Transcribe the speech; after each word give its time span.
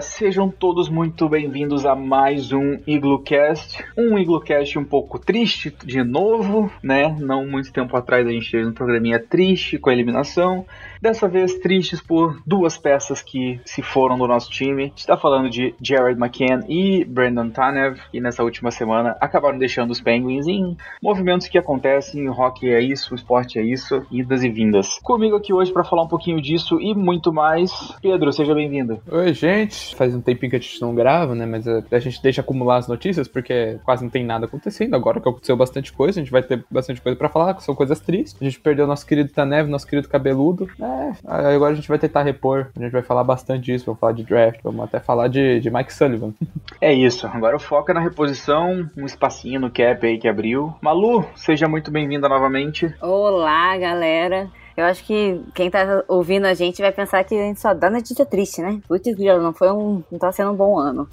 sejam 0.00 0.48
todos 0.48 0.88
muito 0.88 1.28
bem-vindos 1.28 1.84
a 1.84 1.94
mais 1.94 2.52
um 2.52 2.78
Iglocast. 2.86 3.84
Um 3.96 4.18
Iglocast 4.18 4.78
um 4.78 4.84
pouco 4.84 5.18
triste 5.18 5.74
de 5.84 6.02
novo, 6.02 6.72
né? 6.82 7.14
Não 7.18 7.46
muito 7.46 7.72
tempo 7.72 7.94
atrás 7.96 8.26
a 8.26 8.30
gente 8.30 8.50
teve 8.50 8.66
um 8.66 8.72
programinha 8.72 9.18
triste 9.18 9.78
com 9.78 9.90
a 9.90 9.92
eliminação. 9.92 10.64
Dessa 11.00 11.26
vez 11.26 11.54
tristes 11.54 12.00
por 12.00 12.42
duas 12.46 12.76
peças 12.76 13.22
que 13.22 13.58
se 13.64 13.80
foram 13.80 14.18
do 14.18 14.26
nosso 14.26 14.50
time. 14.50 14.82
A 14.82 14.86
gente 14.86 15.06
tá 15.06 15.16
falando 15.16 15.48
de 15.48 15.74
Jared 15.80 16.20
McCann 16.20 16.64
e 16.68 17.04
Brandon 17.04 17.48
Tanev, 17.48 17.98
que 18.10 18.20
nessa 18.20 18.42
última 18.42 18.70
semana 18.70 19.16
acabaram 19.18 19.58
deixando 19.58 19.90
os 19.90 20.00
Penguins 20.00 20.46
em 20.46 20.76
movimentos 21.02 21.48
que 21.48 21.56
acontecem. 21.56 22.28
O 22.28 22.32
hockey 22.32 22.68
é 22.68 22.82
isso, 22.82 23.12
o 23.12 23.16
esporte 23.16 23.58
é 23.58 23.62
isso, 23.62 24.04
idas 24.10 24.42
e 24.42 24.50
vindas. 24.50 24.98
Comigo 25.02 25.36
aqui 25.36 25.54
hoje 25.54 25.72
para 25.72 25.84
falar 25.84 26.02
um 26.02 26.08
pouquinho 26.08 26.40
disso 26.40 26.78
e 26.80 26.94
muito 26.94 27.32
mais, 27.32 27.72
Pedro, 28.02 28.30
seja 28.32 28.54
bem-vindo. 28.54 29.00
Oi, 29.10 29.32
gente. 29.32 29.89
Faz 29.94 30.14
um 30.14 30.20
tempinho 30.20 30.50
que 30.50 30.56
a 30.56 30.58
gente 30.58 30.80
não 30.80 30.94
grava, 30.94 31.34
né? 31.34 31.46
Mas 31.46 31.66
a, 31.66 31.98
gente 31.98 32.22
deixa 32.22 32.40
acumular 32.40 32.76
as 32.76 32.88
notícias 32.88 33.28
porque 33.28 33.78
quase 33.84 34.02
não 34.02 34.10
tem 34.10 34.24
nada 34.24 34.46
acontecendo. 34.46 34.94
Agora 34.94 35.20
que 35.20 35.28
aconteceu 35.28 35.56
bastante 35.56 35.92
coisa, 35.92 36.20
a 36.20 36.22
gente 36.22 36.32
vai 36.32 36.42
ter 36.42 36.64
bastante 36.70 37.00
coisa 37.00 37.16
para 37.16 37.28
falar, 37.28 37.54
que 37.54 37.62
são 37.62 37.74
coisas 37.74 38.00
tristes. 38.00 38.40
A 38.40 38.44
gente 38.44 38.60
perdeu 38.60 38.86
nosso 38.86 39.06
querido 39.06 39.30
Tanev, 39.30 39.68
nosso 39.68 39.86
querido 39.86 40.08
cabeludo. 40.08 40.68
É, 40.80 41.54
agora 41.54 41.72
a 41.72 41.76
gente 41.76 41.88
vai 41.88 41.98
tentar 41.98 42.22
repor. 42.22 42.68
A 42.76 42.82
gente 42.82 42.92
vai 42.92 43.02
falar 43.02 43.24
bastante 43.24 43.64
disso, 43.64 43.86
vamos 43.86 44.00
falar 44.00 44.12
de 44.12 44.24
draft, 44.24 44.60
vamos 44.62 44.84
até 44.84 45.00
falar 45.00 45.28
de, 45.28 45.60
de 45.60 45.70
Mike 45.70 45.92
Sullivan. 45.92 46.32
É 46.80 46.94
isso. 46.94 47.26
Agora 47.26 47.56
o 47.56 47.60
foco 47.60 47.90
é 47.90 47.94
na 47.94 48.00
reposição, 48.00 48.88
um 48.96 49.04
espacinho 49.04 49.60
no 49.60 49.70
cap 49.70 50.06
aí 50.06 50.18
que 50.18 50.26
abriu. 50.26 50.74
Malu, 50.80 51.26
seja 51.34 51.68
muito 51.68 51.90
bem-vinda 51.90 52.26
novamente. 52.26 52.94
Olá, 53.02 53.76
galera. 53.76 54.50
Eu 54.80 54.86
acho 54.86 55.04
que 55.04 55.38
quem 55.54 55.70
tá 55.70 56.02
ouvindo 56.08 56.46
a 56.46 56.54
gente 56.54 56.80
vai 56.80 56.90
pensar 56.90 57.22
que 57.22 57.34
a 57.34 57.42
gente 57.44 57.60
só 57.60 57.74
dá 57.74 57.90
notícia 57.90 58.24
triste, 58.24 58.62
né? 58.62 58.80
Putz, 58.88 59.14
não 59.18 59.52
foi 59.52 59.70
um. 59.70 60.02
não 60.10 60.18
tá 60.18 60.32
sendo 60.32 60.52
um 60.52 60.56
bom 60.56 60.78
ano. 60.78 61.06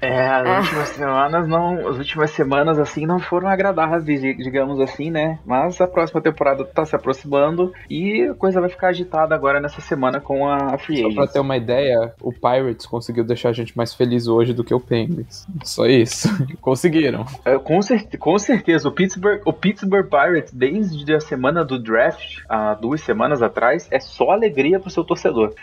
É, 0.00 0.26
as 0.26 0.46
é. 0.46 0.58
últimas 0.58 0.88
semanas 0.88 1.48
não. 1.48 1.88
As 1.88 1.98
últimas 1.98 2.30
semanas 2.30 2.78
assim 2.78 3.06
não 3.06 3.18
foram 3.18 3.48
agradáveis, 3.48 4.20
digamos 4.20 4.80
assim, 4.80 5.10
né? 5.10 5.38
Mas 5.44 5.80
a 5.80 5.86
próxima 5.86 6.20
temporada 6.20 6.64
tá 6.64 6.84
se 6.84 6.96
aproximando 6.96 7.72
e 7.88 8.22
a 8.24 8.34
coisa 8.34 8.60
vai 8.60 8.70
ficar 8.70 8.88
agitada 8.88 9.34
agora 9.34 9.60
nessa 9.60 9.80
semana 9.80 10.20
com 10.20 10.48
a 10.48 10.78
Free 10.78 11.00
Agents. 11.00 11.14
Só 11.14 11.22
pra 11.22 11.32
ter 11.32 11.40
uma 11.40 11.56
ideia, 11.56 12.14
o 12.20 12.32
Pirates 12.32 12.86
conseguiu 12.86 13.24
deixar 13.24 13.50
a 13.50 13.52
gente 13.52 13.76
mais 13.76 13.94
feliz 13.94 14.26
hoje 14.26 14.52
do 14.52 14.64
que 14.64 14.74
o 14.74 14.80
Penguins. 14.80 15.46
Só 15.62 15.86
isso. 15.86 16.28
Conseguiram. 16.60 17.26
É, 17.44 17.58
com, 17.58 17.80
cer 17.82 18.08
com 18.18 18.38
certeza, 18.38 18.88
o 18.88 18.92
Pittsburgh, 18.92 19.42
o 19.44 19.52
Pittsburgh 19.52 20.08
Pirates, 20.08 20.52
desde 20.52 21.14
a 21.14 21.20
semana 21.20 21.64
do 21.64 21.78
draft, 21.78 22.38
há 22.48 22.74
duas 22.74 23.00
semanas 23.02 23.42
atrás, 23.42 23.88
é 23.90 24.00
só 24.00 24.30
alegria 24.30 24.80
pro 24.80 24.90
seu 24.90 25.04
torcedor. 25.04 25.54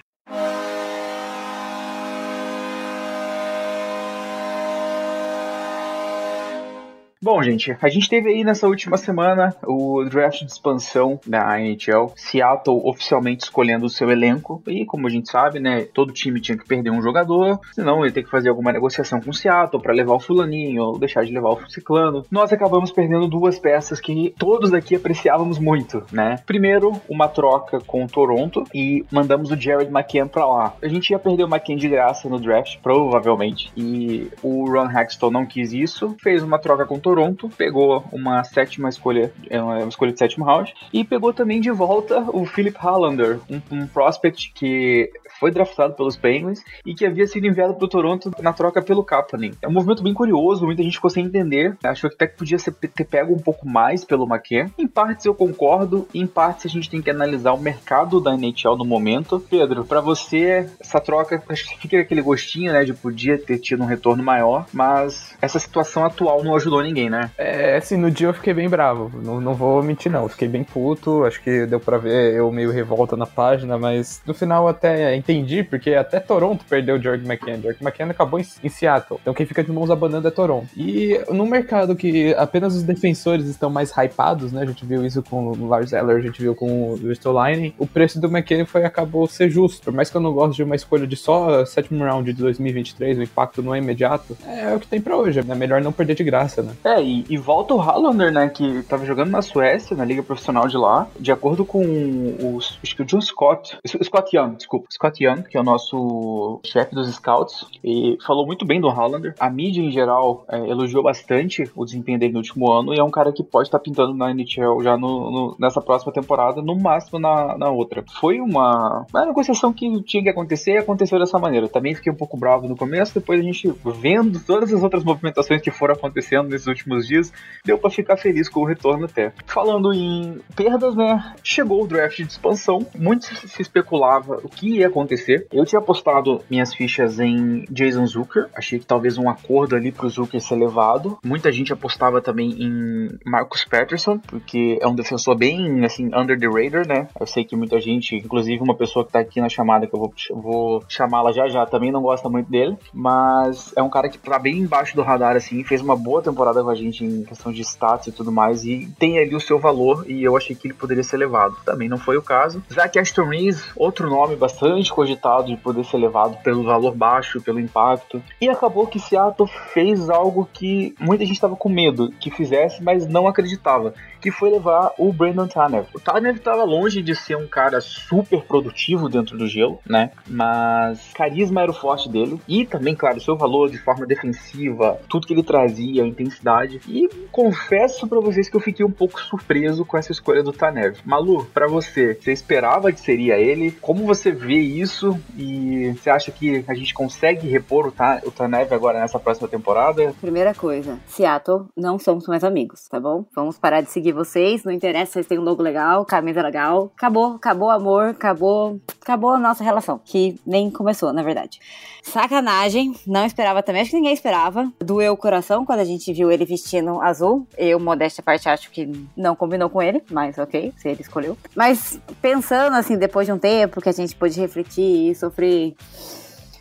Bom, 7.27 7.43
gente, 7.43 7.75
a 7.81 7.89
gente 7.89 8.07
teve 8.07 8.29
aí 8.29 8.41
nessa 8.41 8.69
última 8.69 8.95
semana 8.95 9.53
o 9.65 10.01
draft 10.05 10.45
de 10.45 10.49
expansão 10.49 11.19
da 11.27 11.59
NHL, 11.59 12.13
Seattle 12.15 12.79
oficialmente 12.85 13.43
escolhendo 13.43 13.85
o 13.85 13.89
seu 13.89 14.09
elenco, 14.09 14.63
e 14.65 14.85
como 14.85 15.07
a 15.07 15.09
gente 15.09 15.29
sabe, 15.29 15.59
né, 15.59 15.81
todo 15.93 16.13
time 16.13 16.39
tinha 16.39 16.57
que 16.57 16.65
perder 16.65 16.89
um 16.89 17.01
jogador, 17.01 17.59
senão 17.73 18.05
ele 18.05 18.13
tem 18.13 18.23
que 18.23 18.29
fazer 18.29 18.47
alguma 18.47 18.71
negociação 18.71 19.19
com 19.19 19.31
o 19.31 19.33
Seattle 19.33 19.83
para 19.83 19.93
levar 19.93 20.13
o 20.13 20.21
fulaninho 20.21 20.81
ou 20.81 20.97
deixar 20.97 21.25
de 21.25 21.33
levar 21.33 21.49
o 21.49 21.69
ciclano. 21.69 22.25
Nós 22.31 22.53
acabamos 22.53 22.93
perdendo 22.93 23.27
duas 23.27 23.59
peças 23.59 23.99
que 23.99 24.33
todos 24.39 24.73
aqui 24.73 24.95
apreciávamos 24.95 25.59
muito, 25.59 26.05
né? 26.13 26.37
Primeiro, 26.45 26.93
uma 27.09 27.27
troca 27.27 27.81
com 27.85 28.05
o 28.05 28.07
Toronto 28.07 28.63
e 28.73 29.03
mandamos 29.11 29.51
o 29.51 29.59
Jared 29.59 29.91
McCann 29.91 30.29
para 30.29 30.45
lá. 30.45 30.73
A 30.81 30.87
gente 30.87 31.09
ia 31.09 31.19
perder 31.19 31.43
o 31.43 31.49
McCann 31.49 31.75
de 31.75 31.89
graça 31.89 32.29
no 32.29 32.39
draft, 32.39 32.77
provavelmente, 32.81 33.69
e 33.75 34.31
o 34.41 34.71
Ron 34.71 34.89
Hextall 34.89 35.29
não 35.29 35.45
quis 35.45 35.73
isso, 35.73 36.15
fez 36.23 36.41
uma 36.41 36.57
troca 36.57 36.85
com 36.85 36.95
o 36.95 36.99
Toronto, 37.01 37.16
pegou 37.49 38.03
uma 38.11 38.43
sétima 38.43 38.89
escolha, 38.89 39.31
é, 39.49 39.61
uma 39.61 39.79
escolha 39.87 40.11
de 40.11 40.19
sétimo 40.19 40.45
round, 40.45 40.73
e 40.93 41.03
pegou 41.03 41.33
também 41.33 41.59
de 41.59 41.71
volta 41.71 42.25
o 42.31 42.45
Philip 42.45 42.77
Hallander, 42.77 43.39
um, 43.49 43.61
um 43.71 43.87
prospect 43.87 44.51
que 44.53 45.09
foi 45.39 45.51
draftado 45.51 45.93
pelos 45.93 46.15
Penguins 46.15 46.63
e 46.85 46.93
que 46.93 47.05
havia 47.05 47.27
sido 47.27 47.45
enviado 47.45 47.75
para 47.75 47.85
o 47.85 47.87
Toronto 47.87 48.31
na 48.41 48.53
troca 48.53 48.81
pelo 48.81 49.03
Kapanen. 49.03 49.53
É 49.61 49.67
um 49.67 49.71
movimento 49.71 50.03
bem 50.03 50.13
curioso, 50.13 50.65
muita 50.65 50.83
gente 50.83 50.95
ficou 50.95 51.09
sem 51.09 51.25
entender, 51.25 51.77
achou 51.83 52.09
que 52.09 52.15
até 52.15 52.27
que 52.27 52.37
podia 52.37 52.57
ser, 52.57 52.73
ter 52.73 53.05
pego 53.05 53.33
um 53.33 53.39
pouco 53.39 53.67
mais 53.67 54.03
pelo 54.03 54.27
McKen. 54.27 54.71
Em 54.77 54.87
partes 54.87 55.25
eu 55.25 55.33
concordo, 55.33 56.07
em 56.13 56.25
partes 56.25 56.65
a 56.65 56.69
gente 56.69 56.89
tem 56.89 57.01
que 57.01 57.09
analisar 57.09 57.53
o 57.53 57.59
mercado 57.59 58.19
da 58.19 58.33
NHL 58.33 58.77
no 58.77 58.85
momento. 58.85 59.39
Pedro, 59.49 59.85
para 59.85 60.01
você, 60.01 60.69
essa 60.79 60.99
troca, 60.99 61.41
acho 61.49 61.69
que 61.69 61.79
fica 61.79 61.99
aquele 61.99 62.21
gostinho, 62.21 62.71
né, 62.71 62.83
de 62.83 62.93
podia 62.93 63.37
ter 63.37 63.59
tido 63.59 63.83
um 63.83 63.85
retorno 63.85 64.23
maior, 64.23 64.65
mas 64.73 65.35
essa 65.41 65.59
situação 65.59 66.05
atual 66.05 66.43
não 66.43 66.55
ajudou 66.55 66.81
ninguém, 66.81 67.06
né? 67.09 67.29
É, 67.37 67.77
assim, 67.77 67.97
no 67.97 68.09
dia 68.11 68.27
eu 68.27 68.33
fiquei 68.33 68.53
bem 68.53 68.69
bravo, 68.69 69.11
não, 69.23 69.39
não 69.41 69.53
vou 69.53 69.81
mentir 69.83 70.11
não, 70.11 70.23
eu 70.23 70.29
fiquei 70.29 70.47
bem 70.47 70.63
puto, 70.63 71.23
acho 71.23 71.41
que 71.41 71.65
deu 71.65 71.79
para 71.79 71.97
ver 71.97 72.33
eu 72.33 72.51
meio 72.51 72.71
revolta 72.71 73.15
na 73.15 73.25
página, 73.25 73.77
mas 73.77 74.21
no 74.25 74.33
final 74.33 74.67
até 74.67 75.15
entendi, 75.15 75.63
porque 75.63 75.93
até 75.93 76.19
Toronto 76.19 76.65
perdeu 76.69 76.95
o 76.95 77.01
George 77.01 77.25
McCann. 77.25 77.61
George 77.61 77.79
McCann 77.81 78.11
acabou 78.11 78.39
em, 78.39 78.45
em, 78.63 78.69
Seattle. 78.69 79.19
Então 79.21 79.33
quem 79.33 79.45
fica 79.45 79.63
de 79.63 79.71
mãos 79.71 79.89
abanando 79.89 80.27
é 80.27 80.31
Toronto. 80.31 80.67
E 80.75 81.19
no 81.29 81.45
mercado 81.45 81.95
que 81.95 82.33
apenas 82.35 82.75
os 82.75 82.83
defensores 82.83 83.47
estão 83.47 83.69
mais 83.69 83.91
hypados, 83.91 84.51
né? 84.51 84.61
A 84.61 84.65
gente 84.65 84.85
viu 84.85 85.05
isso 85.05 85.23
com 85.23 85.47
o 85.47 85.67
Lars 85.67 85.93
Eller, 85.93 86.17
a 86.17 86.21
gente 86.21 86.41
viu 86.41 86.55
com 86.55 86.91
o 86.91 86.95
Ristolainen. 86.95 87.73
O 87.77 87.87
preço 87.87 88.19
do 88.19 88.27
McCann 88.27 88.65
foi, 88.65 88.83
acabou 88.83 89.27
ser 89.27 89.49
justo. 89.49 89.83
Por 89.83 89.93
mais 89.93 90.09
que 90.09 90.17
eu 90.17 90.21
não 90.21 90.33
goste 90.33 90.57
de 90.57 90.63
uma 90.63 90.75
escolha 90.75 91.07
de 91.07 91.15
só 91.15 91.65
sétimo 91.65 92.03
round 92.03 92.31
de 92.31 92.41
2023, 92.41 93.17
o 93.17 93.23
impacto 93.23 93.61
não 93.61 93.73
é 93.73 93.77
imediato, 93.77 94.37
é 94.45 94.73
o 94.75 94.79
que 94.79 94.87
tem 94.87 95.01
para 95.01 95.15
hoje. 95.15 95.39
É 95.39 95.55
melhor 95.55 95.81
não 95.81 95.91
perder 95.91 96.15
de 96.15 96.23
graça, 96.23 96.61
né? 96.61 96.73
É, 96.83 96.96
e, 97.01 97.25
e 97.29 97.37
volta 97.37 97.73
o 97.73 97.77
Hallander, 97.77 98.31
né? 98.31 98.49
Que 98.49 98.83
tava 98.83 99.05
jogando 99.05 99.31
na 99.31 99.41
Suécia, 99.41 99.95
na 99.95 100.05
liga 100.05 100.23
profissional 100.23 100.67
de 100.67 100.77
lá. 100.77 101.07
De 101.19 101.31
acordo 101.31 101.65
com 101.65 101.81
os, 101.81 102.79
acho 102.83 102.95
que 102.95 103.01
o 103.01 103.05
John 103.05 103.21
Scott, 103.21 103.77
Scott 103.85 104.35
Young, 104.35 104.55
desculpa, 104.55 104.87
Scott 104.91 105.23
Young, 105.23 105.43
que 105.43 105.57
é 105.57 105.59
o 105.59 105.63
nosso 105.63 106.59
chefe 106.65 106.93
dos 106.95 107.13
scouts, 107.13 107.65
e 107.83 108.17
falou 108.25 108.45
muito 108.45 108.65
bem 108.65 108.81
do 108.81 108.89
Hollander. 108.89 109.35
A 109.39 109.49
mídia 109.49 109.81
em 109.81 109.91
geral 109.91 110.45
é, 110.49 110.57
elogiou 110.69 111.03
bastante 111.03 111.69
o 111.75 111.85
desempenho 111.85 112.19
dele 112.19 112.33
no 112.33 112.39
último 112.39 112.71
ano 112.71 112.93
e 112.93 112.99
é 112.99 113.03
um 113.03 113.09
cara 113.09 113.31
que 113.31 113.43
pode 113.43 113.67
estar 113.67 113.79
pintando 113.79 114.13
na 114.13 114.31
NHL 114.31 114.81
já 114.81 114.97
no, 114.97 115.31
no, 115.31 115.55
nessa 115.59 115.81
próxima 115.81 116.11
temporada, 116.11 116.61
no 116.61 116.75
máximo 116.75 117.19
na, 117.19 117.57
na 117.57 117.69
outra. 117.69 118.03
Foi 118.19 118.39
uma, 118.39 119.05
uma 119.13 119.25
negociação 119.25 119.73
que 119.73 120.01
tinha 120.03 120.23
que 120.23 120.29
acontecer 120.29 120.73
e 120.73 120.77
aconteceu 120.77 121.19
dessa 121.19 121.37
maneira. 121.37 121.67
Também 121.67 121.95
fiquei 121.95 122.11
um 122.11 122.15
pouco 122.15 122.37
bravo 122.37 122.67
no 122.67 122.75
começo, 122.75 123.13
depois 123.13 123.39
a 123.39 123.43
gente 123.43 123.73
vendo 123.85 124.39
todas 124.39 124.73
as 124.73 124.83
outras 124.83 125.03
movimentações 125.03 125.61
que 125.61 125.71
foram 125.71 125.93
acontecendo 125.93 126.49
nesses 126.49 126.67
últimos 126.67 126.76
dias, 127.07 127.33
deu 127.65 127.77
para 127.77 127.89
ficar 127.89 128.17
feliz 128.17 128.49
com 128.49 128.61
o 128.61 128.65
retorno 128.65 129.05
até. 129.05 129.33
Falando 129.45 129.93
em 129.93 130.39
perdas, 130.55 130.95
né? 130.95 131.33
Chegou 131.43 131.83
o 131.83 131.87
draft 131.87 132.17
de 132.17 132.31
expansão, 132.31 132.85
muito 132.95 133.25
se 133.25 133.61
especulava 133.61 134.39
o 134.43 134.49
que 134.49 134.77
ia 134.77 134.87
acontecer 134.87 135.07
acontecer. 135.07 135.47
Eu 135.51 135.65
tinha 135.65 135.79
apostado 135.79 136.41
minhas 136.49 136.73
fichas 136.73 137.19
em 137.19 137.65
Jason 137.69 138.05
Zucker, 138.05 138.47
achei 138.55 138.79
que 138.79 138.85
talvez 138.85 139.17
um 139.17 139.29
acordo 139.29 139.75
ali 139.75 139.91
pro 139.91 140.09
Zucker 140.09 140.41
ser 140.41 140.55
levado. 140.55 141.17
Muita 141.23 141.51
gente 141.51 141.71
apostava 141.73 142.21
também 142.21 142.49
em 142.51 143.09
Marcus 143.25 143.63
Patterson, 143.65 144.19
porque 144.19 144.77
é 144.81 144.87
um 144.87 144.95
defensor 144.95 145.35
bem, 145.35 145.83
assim, 145.85 146.09
under 146.13 146.39
the 146.39 146.47
radar, 146.47 146.87
né? 146.87 147.07
Eu 147.19 147.25
sei 147.25 147.43
que 147.43 147.55
muita 147.55 147.79
gente, 147.79 148.15
inclusive 148.15 148.61
uma 148.61 148.75
pessoa 148.75 149.05
que 149.05 149.11
tá 149.11 149.19
aqui 149.19 149.39
na 149.39 149.49
chamada, 149.49 149.87
que 149.87 149.95
eu 149.95 149.99
vou, 149.99 150.13
vou 150.31 150.83
chamá-la 150.87 151.31
já 151.31 151.47
já, 151.47 151.65
também 151.65 151.91
não 151.91 152.01
gosta 152.01 152.29
muito 152.29 152.49
dele, 152.49 152.77
mas 152.93 153.73
é 153.75 153.81
um 153.81 153.89
cara 153.89 154.09
que 154.09 154.17
tá 154.17 154.37
bem 154.37 154.57
embaixo 154.57 154.95
do 154.95 155.01
radar, 155.01 155.35
assim, 155.35 155.63
fez 155.63 155.81
uma 155.81 155.95
boa 155.95 156.21
temporada 156.21 156.63
a 156.71 156.75
gente 156.75 157.03
em 157.03 157.23
questão 157.23 157.51
de 157.51 157.61
status 157.61 158.07
e 158.07 158.11
tudo 158.11 158.31
mais, 158.31 158.65
e 158.65 158.89
tem 158.99 159.19
ali 159.19 159.35
o 159.35 159.39
seu 159.39 159.59
valor, 159.59 160.05
e 160.07 160.23
eu 160.23 160.35
achei 160.35 160.55
que 160.55 160.67
ele 160.67 160.73
poderia 160.73 161.03
ser 161.03 161.17
levado. 161.17 161.55
Também 161.65 161.89
não 161.89 161.97
foi 161.97 162.17
o 162.17 162.21
caso. 162.21 162.63
Zach 162.71 162.97
Aston 162.97 163.25
Reeves, 163.25 163.71
outro 163.75 164.09
nome 164.09 164.35
bastante 164.35 164.91
cogitado 164.91 165.47
de 165.47 165.57
poder 165.57 165.83
ser 165.85 165.97
levado 165.97 166.37
pelo 166.43 166.63
valor 166.63 166.95
baixo, 166.95 167.41
pelo 167.41 167.59
impacto, 167.59 168.21
e 168.39 168.49
acabou 168.49 168.87
que 168.87 168.99
Seattle 168.99 169.49
fez 169.73 170.09
algo 170.09 170.47
que 170.51 170.95
muita 170.99 171.25
gente 171.25 171.35
estava 171.35 171.55
com 171.55 171.69
medo 171.69 172.11
que 172.19 172.31
fizesse, 172.31 172.83
mas 172.83 173.07
não 173.07 173.27
acreditava, 173.27 173.93
que 174.21 174.31
foi 174.31 174.49
levar 174.49 174.93
o 174.97 175.11
Brandon 175.11 175.47
Tanev. 175.47 175.87
O 175.93 175.99
Tanev 175.99 176.37
estava 176.37 176.63
longe 176.63 177.01
de 177.01 177.15
ser 177.15 177.37
um 177.37 177.47
cara 177.47 177.79
super 177.81 178.41
produtivo 178.43 179.09
dentro 179.09 179.37
do 179.37 179.47
gelo, 179.47 179.79
né? 179.85 180.11
Mas 180.27 181.11
carisma 181.13 181.61
era 181.61 181.71
o 181.71 181.73
forte 181.73 182.09
dele 182.09 182.39
e 182.47 182.65
também, 182.65 182.95
claro, 182.95 183.21
seu 183.21 183.37
valor 183.37 183.69
de 183.69 183.77
forma 183.77 184.05
defensiva, 184.05 184.99
tudo 185.07 185.27
que 185.27 185.33
ele 185.33 185.43
trazia, 185.43 186.03
a 186.03 186.07
intensidade. 186.07 186.56
E 186.87 187.07
confesso 187.31 188.07
para 188.07 188.19
vocês 188.19 188.49
que 188.49 188.55
eu 188.55 188.61
fiquei 188.61 188.85
um 188.85 188.91
pouco 188.91 189.19
surpreso 189.19 189.85
com 189.85 189.97
essa 189.97 190.11
escolha 190.11 190.43
do 190.43 190.53
Tanev. 190.53 190.97
Malu, 191.05 191.45
para 191.53 191.67
você, 191.67 192.15
você 192.15 192.31
esperava 192.31 192.91
que 192.91 192.99
seria 192.99 193.37
ele? 193.37 193.71
Como 193.71 194.05
você 194.05 194.31
vê 194.31 194.57
isso 194.57 195.17
e 195.37 195.93
você 195.93 196.09
acha 196.09 196.31
que 196.31 196.63
a 196.67 196.73
gente 196.73 196.93
consegue 196.93 197.47
repor 197.47 197.87
o, 197.87 197.91
Ta 197.91 198.21
o 198.25 198.31
Tanev 198.31 198.73
agora 198.73 198.99
nessa 198.99 199.19
próxima 199.19 199.47
temporada? 199.47 200.13
Primeira 200.21 200.53
coisa, 200.53 200.99
Seattle, 201.07 201.65
não 201.75 201.99
somos 201.99 202.27
mais 202.27 202.43
amigos, 202.43 202.87
tá 202.87 202.99
bom? 202.99 203.25
Vamos 203.35 203.57
parar 203.57 203.81
de 203.81 203.91
seguir 203.91 204.11
vocês, 204.11 204.63
não 204.63 204.71
interessa 204.71 205.13
vocês 205.13 205.27
têm 205.27 205.39
um 205.39 205.43
logo 205.43 205.61
legal, 205.61 206.05
camisa 206.05 206.41
legal. 206.41 206.91
Acabou, 206.95 207.35
acabou 207.35 207.67
o 207.69 207.71
amor, 207.71 208.09
acabou, 208.09 208.79
acabou 209.01 209.31
a 209.31 209.39
nossa 209.39 209.63
relação, 209.63 209.99
que 210.03 210.39
nem 210.45 210.69
começou, 210.69 211.11
na 211.13 211.23
verdade. 211.23 211.59
Sacanagem, 212.03 212.95
não 213.05 213.25
esperava 213.25 213.61
também, 213.61 213.81
acho 213.81 213.91
que 213.91 213.97
ninguém 213.97 214.13
esperava. 214.13 214.71
Doeu 214.79 215.13
o 215.13 215.17
coração 215.17 215.65
quando 215.65 215.79
a 215.79 215.85
gente 215.85 216.13
viu 216.13 216.31
ele 216.31 216.45
vestindo 216.47 217.01
azul. 217.01 217.47
Eu, 217.57 217.79
modéstia 217.79 218.23
parte, 218.23 218.47
acho 218.47 218.71
que 218.71 218.89
não 219.15 219.35
combinou 219.35 219.69
com 219.69 219.81
ele, 219.81 220.03
mas 220.09 220.37
ok, 220.37 220.73
se 220.77 220.87
ele 220.87 221.01
escolheu. 221.01 221.37
Mas 221.55 221.99
pensando 222.21 222.75
assim, 222.75 222.97
depois 222.97 223.27
de 223.27 223.33
um 223.33 223.37
tempo 223.37 223.81
que 223.81 223.89
a 223.89 223.93
gente 223.93 224.15
pôde 224.15 224.39
refletir 224.39 225.11
e 225.11 225.15
sofrer 225.15 225.75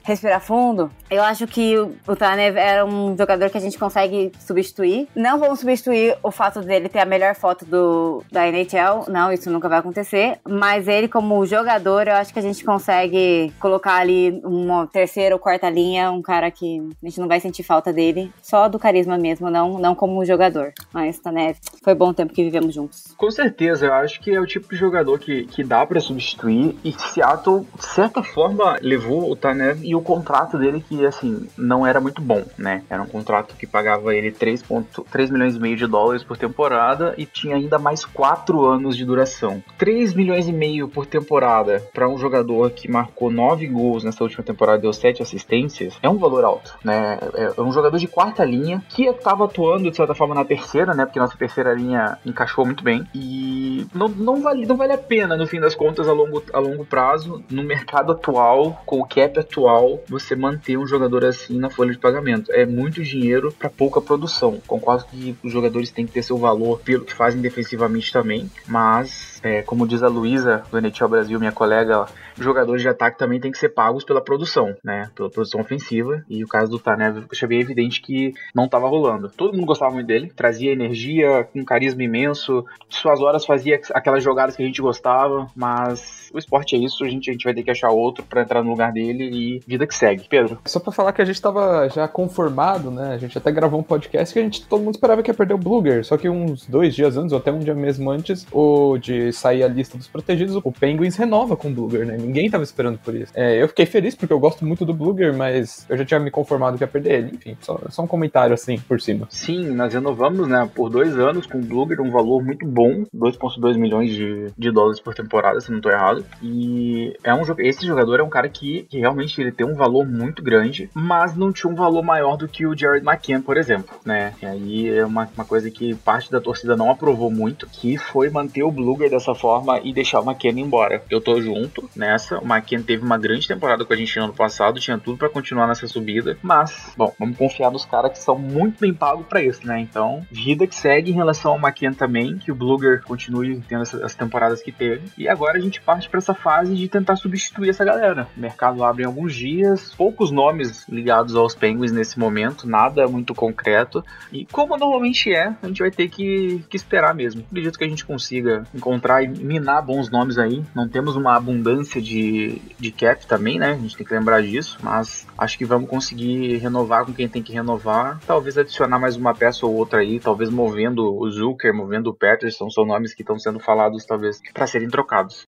respirar 0.06 0.41
fundo, 0.41 0.91
eu 1.11 1.23
acho 1.23 1.47
que 1.47 1.76
o 1.76 2.17
Tanev 2.17 2.56
era 2.56 2.87
um 2.87 3.17
jogador 3.17 3.50
que 3.50 3.58
a 3.58 3.61
gente 3.61 3.76
consegue 3.76 4.31
substituir. 4.38 5.08
Não 5.14 5.38
vamos 5.38 5.58
substituir 5.58 6.17
o 6.23 6.31
fato 6.31 6.61
dele 6.61 6.88
ter 6.88 7.00
a 7.00 7.05
melhor 7.05 7.35
foto 7.35 7.64
do, 7.64 8.23
da 8.31 8.47
NHL, 8.47 9.11
não, 9.11 9.32
isso 9.32 9.50
nunca 9.50 9.69
vai 9.69 9.81
acontecer. 9.81 10.38
Mas 10.49 10.87
ele, 10.87 11.08
como 11.08 11.44
jogador, 11.44 12.06
eu 12.06 12.14
acho 12.14 12.32
que 12.32 12.38
a 12.38 12.43
gente 12.43 12.64
consegue 12.64 13.53
colocar 13.58 13.97
ali 13.97 14.41
uma 14.44 14.87
terceira 14.87 15.35
ou 15.35 15.41
quarta 15.41 15.69
linha, 15.69 16.11
um 16.12 16.23
cara 16.23 16.50
que 16.53 16.79
a 17.03 17.06
gente 17.06 17.20
não 17.20 17.26
vai 17.26 17.41
sentir 17.41 17.64
falta 17.64 17.93
dele, 17.93 18.32
só 18.41 18.69
do 18.69 18.79
carisma 18.79 19.19
mesmo, 19.19 19.50
não, 19.50 19.79
não 19.79 19.94
como 19.94 20.25
jogador. 20.25 20.73
Mas 20.93 21.19
Tanev, 21.19 21.56
foi 21.82 21.94
bom 21.94 22.12
tempo 22.12 22.32
que 22.32 22.44
vivemos 22.44 22.73
juntos. 22.73 23.14
Com 23.17 23.31
certeza, 23.31 23.87
eu 23.87 23.94
acho 23.94 24.20
que 24.20 24.31
é 24.31 24.41
o 24.41 24.47
tipo 24.47 24.69
de 24.69 24.76
jogador 24.76 25.19
que, 25.19 25.47
que 25.47 25.64
dá 25.64 25.85
para 25.85 26.00
substituir. 26.00 26.76
E 26.85 26.93
Seattle, 26.93 27.67
de 27.76 27.87
certa 27.87 28.23
forma, 28.23 28.79
levou 28.81 29.29
o 29.31 29.35
Tanev 29.35 29.85
e 29.85 29.95
o 29.96 30.02
contrato 30.02 30.58
dele 30.58 30.84
que, 30.87 31.04
assim, 31.06 31.48
não 31.56 31.87
era 31.87 32.00
muito 32.00 32.20
bom, 32.22 32.44
né? 32.56 32.82
Era 32.88 33.02
um 33.02 33.06
contrato 33.06 33.54
que 33.56 33.66
pagava 33.66 34.14
ele 34.14 34.32
3,3 34.32 35.31
milhões 35.31 35.56
e 35.56 35.60
meio 35.60 35.76
de 35.76 35.87
dólares 35.87 36.22
por 36.22 36.37
temporada 36.37 37.14
e 37.16 37.26
tinha 37.26 37.56
ainda 37.56 37.78
mais 37.78 38.04
4 38.04 38.64
anos 38.64 38.96
de 38.96 39.04
duração. 39.04 39.62
3 39.78 40.14
milhões 40.14 40.48
e 40.48 40.52
meio 40.52 40.88
por 40.88 41.06
temporada 41.06 41.82
para 41.93 42.08
um 42.08 42.19
jogador 42.19 42.70
que 42.70 42.90
marcou 42.90 43.31
9 43.31 43.66
gols 43.66 44.04
nessa 44.04 44.22
última 44.22 44.44
temporada 44.44 44.78
e 44.78 44.82
deu 44.82 44.93
7 44.93 45.22
assistências 45.22 45.96
é 46.02 46.08
um 46.08 46.19
valor 46.19 46.44
alto, 46.44 46.75
né? 46.84 47.19
É 47.56 47.60
um 47.60 47.72
jogador 47.72 47.98
de 47.98 48.06
quarta 48.06 48.44
linha 48.44 48.82
que 48.88 49.04
estava 49.06 49.44
atuando 49.44 49.90
de 49.90 49.96
certa 49.96 50.14
forma 50.14 50.34
na 50.34 50.44
terceira, 50.44 50.94
né? 50.94 51.04
Porque 51.04 51.19
nossa 51.19 51.37
terceira 51.37 51.72
linha 51.75 52.19
encaixou 52.25 52.64
muito 52.64 52.82
bem 52.82 53.06
e 53.14 53.87
não, 53.94 54.08
não, 54.08 54.43
vale, 54.43 54.66
não 54.66 54.76
vale 54.76 54.93
a 54.93 54.98
pena 54.98 55.37
no 55.37 55.46
fim 55.46 55.60
das 55.60 55.75
contas 55.75 56.08
a 56.08 56.12
longo, 56.12 56.43
a 56.52 56.58
longo 56.58 56.84
prazo 56.84 57.43
no 57.50 57.62
mercado 57.62 58.12
atual, 58.12 58.82
com 58.84 59.00
o 59.00 59.06
cap 59.06 59.38
atual 59.38 59.85
você 60.08 60.34
manter 60.34 60.76
um 60.76 60.86
jogador 60.86 61.24
assim 61.24 61.58
na 61.58 61.70
folha 61.70 61.92
de 61.92 61.98
pagamento. 61.98 62.52
É 62.52 62.66
muito 62.66 63.02
dinheiro 63.02 63.52
para 63.52 63.70
pouca 63.70 64.00
produção. 64.00 64.60
Concordo 64.66 65.06
que 65.06 65.36
os 65.42 65.52
jogadores 65.52 65.90
têm 65.90 66.06
que 66.06 66.12
ter 66.12 66.22
seu 66.22 66.38
valor 66.38 66.80
pelo 66.80 67.04
que 67.04 67.14
fazem 67.14 67.40
defensivamente 67.40 68.12
também, 68.12 68.50
mas 68.66 69.35
é, 69.42 69.62
como 69.62 69.86
diz 69.86 70.02
a 70.02 70.08
Luísa 70.08 70.62
do 70.70 70.78
NHL 70.78 71.08
Brasil, 71.08 71.38
minha 71.38 71.52
colega, 71.52 72.06
jogadores 72.38 72.82
de 72.82 72.88
ataque 72.88 73.18
também 73.18 73.40
têm 73.40 73.50
que 73.50 73.58
ser 73.58 73.70
pagos 73.70 74.04
pela 74.04 74.20
produção, 74.20 74.74
né? 74.82 75.10
Pela 75.14 75.30
produção 75.30 75.60
ofensiva. 75.60 76.24
E 76.28 76.44
o 76.44 76.48
caso 76.48 76.70
do 76.70 76.78
Tanev, 76.78 77.24
achei 77.30 77.48
bem 77.48 77.60
evidente 77.60 78.00
que 78.00 78.34
não 78.54 78.66
estava 78.66 78.88
rolando. 78.88 79.28
Todo 79.28 79.54
mundo 79.54 79.66
gostava 79.66 79.92
muito 79.92 80.06
dele, 80.06 80.32
trazia 80.34 80.72
energia, 80.72 81.48
com 81.52 81.64
carisma 81.64 82.02
imenso. 82.02 82.64
Suas 82.88 83.20
horas 83.20 83.44
fazia 83.44 83.80
aquelas 83.92 84.22
jogadas 84.22 84.56
que 84.56 84.62
a 84.62 84.66
gente 84.66 84.80
gostava, 84.80 85.48
mas 85.54 86.30
o 86.32 86.38
esporte 86.38 86.76
é 86.76 86.78
isso, 86.78 87.04
a 87.04 87.08
gente, 87.08 87.30
a 87.30 87.32
gente 87.32 87.44
vai 87.44 87.54
ter 87.54 87.62
que 87.62 87.70
achar 87.70 87.90
outro 87.90 88.24
para 88.24 88.42
entrar 88.42 88.62
no 88.62 88.70
lugar 88.70 88.92
dele 88.92 89.30
e 89.32 89.60
vida 89.66 89.86
que 89.86 89.94
segue. 89.94 90.26
Pedro. 90.28 90.58
Só 90.64 90.80
para 90.80 90.92
falar 90.92 91.12
que 91.12 91.22
a 91.22 91.24
gente 91.24 91.40
tava 91.40 91.88
já 91.88 92.06
conformado, 92.08 92.90
né? 92.90 93.14
A 93.14 93.18
gente 93.18 93.36
até 93.36 93.50
gravou 93.50 93.80
um 93.80 93.82
podcast 93.82 94.32
que 94.32 94.40
a 94.40 94.42
gente 94.42 94.66
todo 94.66 94.82
mundo 94.82 94.94
esperava 94.94 95.22
que 95.22 95.30
ia 95.30 95.34
perder 95.34 95.54
o 95.54 95.58
Bluger, 95.58 96.04
só 96.04 96.16
que 96.16 96.28
uns 96.28 96.66
dois 96.66 96.94
dias 96.94 97.16
antes, 97.16 97.32
ou 97.32 97.38
até 97.38 97.52
um 97.52 97.58
dia 97.58 97.74
mesmo 97.74 98.10
antes, 98.10 98.46
o 98.52 98.98
de 98.98 99.25
sair 99.32 99.62
a 99.62 99.69
lista 99.69 99.96
dos 99.96 100.06
protegidos, 100.06 100.56
o 100.62 100.73
Penguins 100.73 101.17
renova 101.17 101.56
com 101.56 101.69
o 101.69 101.73
Bluger, 101.73 102.06
né? 102.06 102.17
Ninguém 102.17 102.50
tava 102.50 102.64
esperando 102.64 102.99
por 102.99 103.14
isso. 103.14 103.32
É, 103.34 103.62
eu 103.62 103.69
fiquei 103.69 103.87
feliz 103.87 104.14
porque 104.14 104.32
eu 104.32 104.40
gosto 104.40 104.64
muito 104.64 104.84
do 104.84 104.94
Bluger, 104.94 105.34
mas 105.34 105.87
eu 105.88 105.96
já 105.96 106.05
tinha 106.05 106.20
me 106.20 106.31
conformado 106.31 106.76
que 106.76 106.84
ia 106.84 106.88
perder 106.88 107.19
ele. 107.19 107.32
Enfim, 107.34 107.56
só, 107.61 107.81
só 107.88 108.02
um 108.02 108.06
comentário 108.06 108.55
assim 108.55 108.78
por 108.78 109.00
cima. 109.00 109.26
Sim, 109.31 109.70
nós 109.70 109.93
renovamos, 109.93 110.46
né, 110.46 110.69
por 110.75 110.90
dois 110.90 111.19
anos 111.19 111.46
com 111.46 111.58
o 111.58 111.62
Bluger, 111.62 112.00
um 112.00 112.11
valor 112.11 112.43
muito 112.44 112.67
bom, 112.67 113.05
2,2 113.14 113.76
milhões 113.76 114.11
de, 114.11 114.46
de 114.56 114.70
dólares 114.70 115.00
por 115.00 115.14
temporada, 115.14 115.61
se 115.61 115.70
não 115.70 115.81
tô 115.81 115.90
errado. 115.90 116.25
E 116.43 117.17
é 117.25 117.34
um 117.34 117.46
esse 117.58 117.87
jogador 117.87 118.20
é 118.20 118.22
um 118.22 118.29
cara 118.29 118.49
que, 118.49 118.82
que 118.84 118.99
realmente 118.99 119.40
ele 119.40 119.52
tem 119.52 119.67
um 119.67 119.75
valor 119.75 120.06
muito 120.06 120.43
grande, 120.43 120.90
mas 120.93 121.37
não 121.37 121.52
tinha 121.52 121.70
um 121.70 121.76
valor 121.76 122.02
maior 122.02 122.37
do 122.37 122.49
que 122.49 122.67
o 122.67 122.76
Jared 122.76 123.06
McCann, 123.06 123.43
por 123.43 123.56
exemplo, 123.56 123.94
né? 124.05 124.34
E 124.43 124.46
aí 124.46 124.88
é 124.88 125.05
uma, 125.05 125.29
uma 125.34 125.44
coisa 125.44 125.70
que 125.70 125.94
parte 125.94 126.31
da 126.31 126.40
torcida 126.40 126.76
não 126.76 126.90
aprovou 126.90 127.31
muito, 127.31 127.67
que 127.67 127.96
foi 127.96 128.31
manter 128.31 128.62
o 128.62 128.70
Bluger 128.70 129.12
dessa 129.16 129.34
forma 129.34 129.80
e 129.82 129.92
deixar 129.92 130.20
o 130.20 130.24
McKenna 130.24 130.60
embora. 130.60 131.02
Eu 131.10 131.20
tô 131.20 131.40
junto 131.40 131.88
nessa. 131.94 132.38
O 132.38 132.44
McKenna 132.44 132.84
teve 132.84 133.04
uma 133.04 133.18
grande 133.18 133.46
temporada 133.46 133.84
com 133.84 133.92
a 133.92 133.96
gente 133.96 134.16
no 134.18 134.24
ano 134.24 134.34
passado, 134.34 134.80
tinha 134.80 134.98
tudo 134.98 135.18
para 135.18 135.28
continuar 135.28 135.66
nessa 135.66 135.86
subida. 135.86 136.38
Mas, 136.42 136.92
bom, 136.96 137.12
vamos 137.18 137.36
confiar 137.36 137.70
nos 137.70 137.84
caras 137.84 138.12
que 138.12 138.18
são 138.18 138.38
muito 138.38 138.80
bem 138.80 138.92
pagos 138.92 139.26
para 139.26 139.42
isso, 139.42 139.66
né? 139.66 139.80
Então, 139.80 140.26
vida 140.30 140.66
que 140.66 140.74
segue 140.74 141.10
em 141.10 141.14
relação 141.14 141.52
ao 141.52 141.58
McKenna 141.58 141.94
também, 141.94 142.38
que 142.38 142.52
o 142.52 142.54
Bluger 142.54 143.02
continue 143.04 143.60
tendo 143.68 143.82
as 143.82 144.14
temporadas 144.14 144.62
que 144.62 144.72
teve. 144.72 145.08
E 145.16 145.28
agora 145.28 145.58
a 145.58 145.60
gente 145.60 145.80
parte 145.80 146.08
para 146.08 146.19
essa 146.19 146.34
fase 146.34 146.74
de 146.74 146.88
tentar 146.88 147.16
substituir 147.16 147.70
essa 147.70 147.84
galera. 147.84 148.28
O 148.36 148.40
mercado 148.40 148.84
abre 148.84 149.02
em 149.02 149.06
alguns 149.06 149.34
dias, 149.34 149.94
poucos 149.96 150.30
nomes 150.30 150.86
ligados 150.88 151.34
aos 151.34 151.54
Penguins 151.54 151.92
nesse 151.92 152.19
momento, 152.19 152.69
nada 152.69 153.06
muito 153.06 153.34
concreto. 153.34 154.04
E 154.32 154.44
como 154.46 154.76
normalmente 154.76 155.32
é, 155.32 155.54
a 155.62 155.66
gente 155.66 155.80
vai 155.80 155.90
ter 155.90 156.08
que, 156.08 156.64
que 156.69 156.76
esperar 156.76 157.14
mesmo. 157.14 157.44
Acredito 157.50 157.78
que 157.78 157.84
a 157.84 157.88
gente 157.88 158.04
consiga 158.04 158.64
encontrar 158.74 159.06
e 159.23 159.29
minar 159.29 159.85
bons 159.85 160.11
nomes 160.11 160.38
aí. 160.38 160.64
Não 160.75 160.88
temos 160.88 161.17
uma 161.17 161.37
abundância 161.37 162.00
de, 162.00 162.61
de 162.79 162.91
cap 162.91 163.26
também, 163.26 163.58
né? 163.58 163.73
A 163.73 163.79
gente 163.79 163.97
tem 163.97 164.06
que 164.06 164.14
lembrar 164.14 164.43
disso, 164.43 164.79
mas 164.82 165.26
acho 165.38 165.56
que 165.58 165.64
vamos 165.64 165.88
conseguir 165.88 166.56
renovar 166.56 167.05
com 167.05 167.13
quem 167.13 167.29
tem 167.29 167.43
que 167.43 167.53
renovar. 167.53 168.20
Talvez 168.27 168.58
adicionar 168.58 168.98
mais 168.98 169.17
uma 169.17 169.34
peça 169.34 169.67
ou 169.67 169.75
outra 169.75 170.01
aí, 170.01 170.20
talvez 170.20 170.51
movendo 170.51 171.15
o 171.15 171.31
Zucker, 171.31 171.75
movendo 171.75 172.08
o 172.08 172.15
Peterson, 172.15 172.70
são 172.70 172.84
nomes 172.84 173.15
que 173.15 173.22
estão 173.22 173.39
sendo 173.39 173.60
falados 173.60 174.05
talvez 174.05 174.41
para 174.53 174.67
serem 174.67 174.89
trocados. 174.89 175.46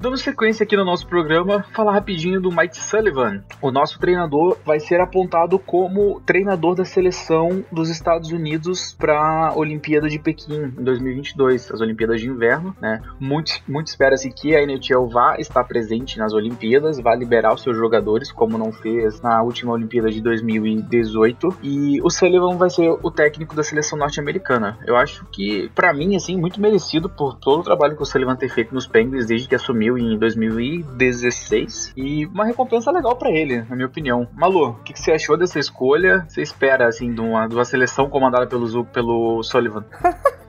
Dando 0.00 0.16
sequência 0.16 0.64
aqui 0.64 0.74
no 0.78 0.84
nosso 0.86 1.06
programa, 1.06 1.62
falar 1.74 1.92
rapidinho 1.92 2.40
do 2.40 2.50
Mike 2.50 2.74
Sullivan. 2.74 3.44
O 3.60 3.70
nosso 3.70 4.00
treinador 4.00 4.56
vai 4.64 4.80
ser 4.80 4.98
apontado 4.98 5.58
como 5.58 6.22
treinador 6.22 6.74
da 6.74 6.86
seleção 6.86 7.62
dos 7.70 7.90
Estados 7.90 8.32
Unidos 8.32 8.96
para 8.98 9.12
a 9.20 9.54
Olimpíada 9.54 10.08
de 10.08 10.18
Pequim 10.18 10.72
em 10.78 10.82
2022, 10.82 11.70
as 11.70 11.82
Olimpíadas 11.82 12.18
de 12.18 12.30
Inverno, 12.30 12.74
né? 12.80 13.02
Muito, 13.20 13.52
muito 13.68 13.88
espera-se 13.88 14.30
que 14.30 14.56
a 14.56 14.62
NHL 14.62 15.06
vá 15.06 15.36
estar 15.36 15.64
presente 15.64 16.18
nas 16.18 16.32
Olimpíadas, 16.32 16.98
vá 16.98 17.14
liberar 17.14 17.52
os 17.52 17.60
seus 17.60 17.76
jogadores, 17.76 18.32
como 18.32 18.56
não 18.56 18.72
fez 18.72 19.20
na 19.20 19.42
última 19.42 19.72
Olimpíada 19.72 20.10
de 20.10 20.22
2018. 20.22 21.58
E 21.62 22.00
o 22.00 22.08
Sullivan 22.08 22.56
vai 22.56 22.70
ser 22.70 22.88
o 23.02 23.10
técnico 23.10 23.54
da 23.54 23.62
seleção 23.62 23.98
norte-americana. 23.98 24.78
Eu 24.86 24.96
acho 24.96 25.26
que, 25.26 25.70
para 25.74 25.92
mim, 25.92 26.16
assim, 26.16 26.38
muito 26.38 26.58
merecido 26.58 27.10
por 27.10 27.34
todo 27.34 27.60
o 27.60 27.64
trabalho 27.64 27.96
que 27.96 28.02
o 28.02 28.06
Sullivan 28.06 28.36
tem 28.36 28.48
feito 28.48 28.72
nos 28.72 28.86
Penguins 28.86 29.26
desde 29.26 29.46
que 29.46 29.54
assumiu 29.54 29.89
em 29.98 30.18
2016 30.18 31.92
e 31.96 32.26
uma 32.26 32.44
recompensa 32.44 32.90
legal 32.90 33.16
para 33.16 33.30
ele, 33.30 33.62
na 33.62 33.74
minha 33.74 33.86
opinião. 33.86 34.28
Malu, 34.34 34.70
o 34.70 34.74
que, 34.82 34.92
que, 34.92 35.00
você 35.00 35.12
achou 35.12 35.36
dessa 35.36 35.58
escolha? 35.58 36.26
Você 36.28 36.42
espera, 36.42 36.88
assim, 36.88 37.12
de 37.12 37.20
uma, 37.20 37.46
de 37.48 37.54
uma 37.54 37.64
seleção 37.64 38.08
comandada 38.08 38.46
pelo, 38.46 38.84
pelo 38.86 39.42
Sullivan? 39.42 39.84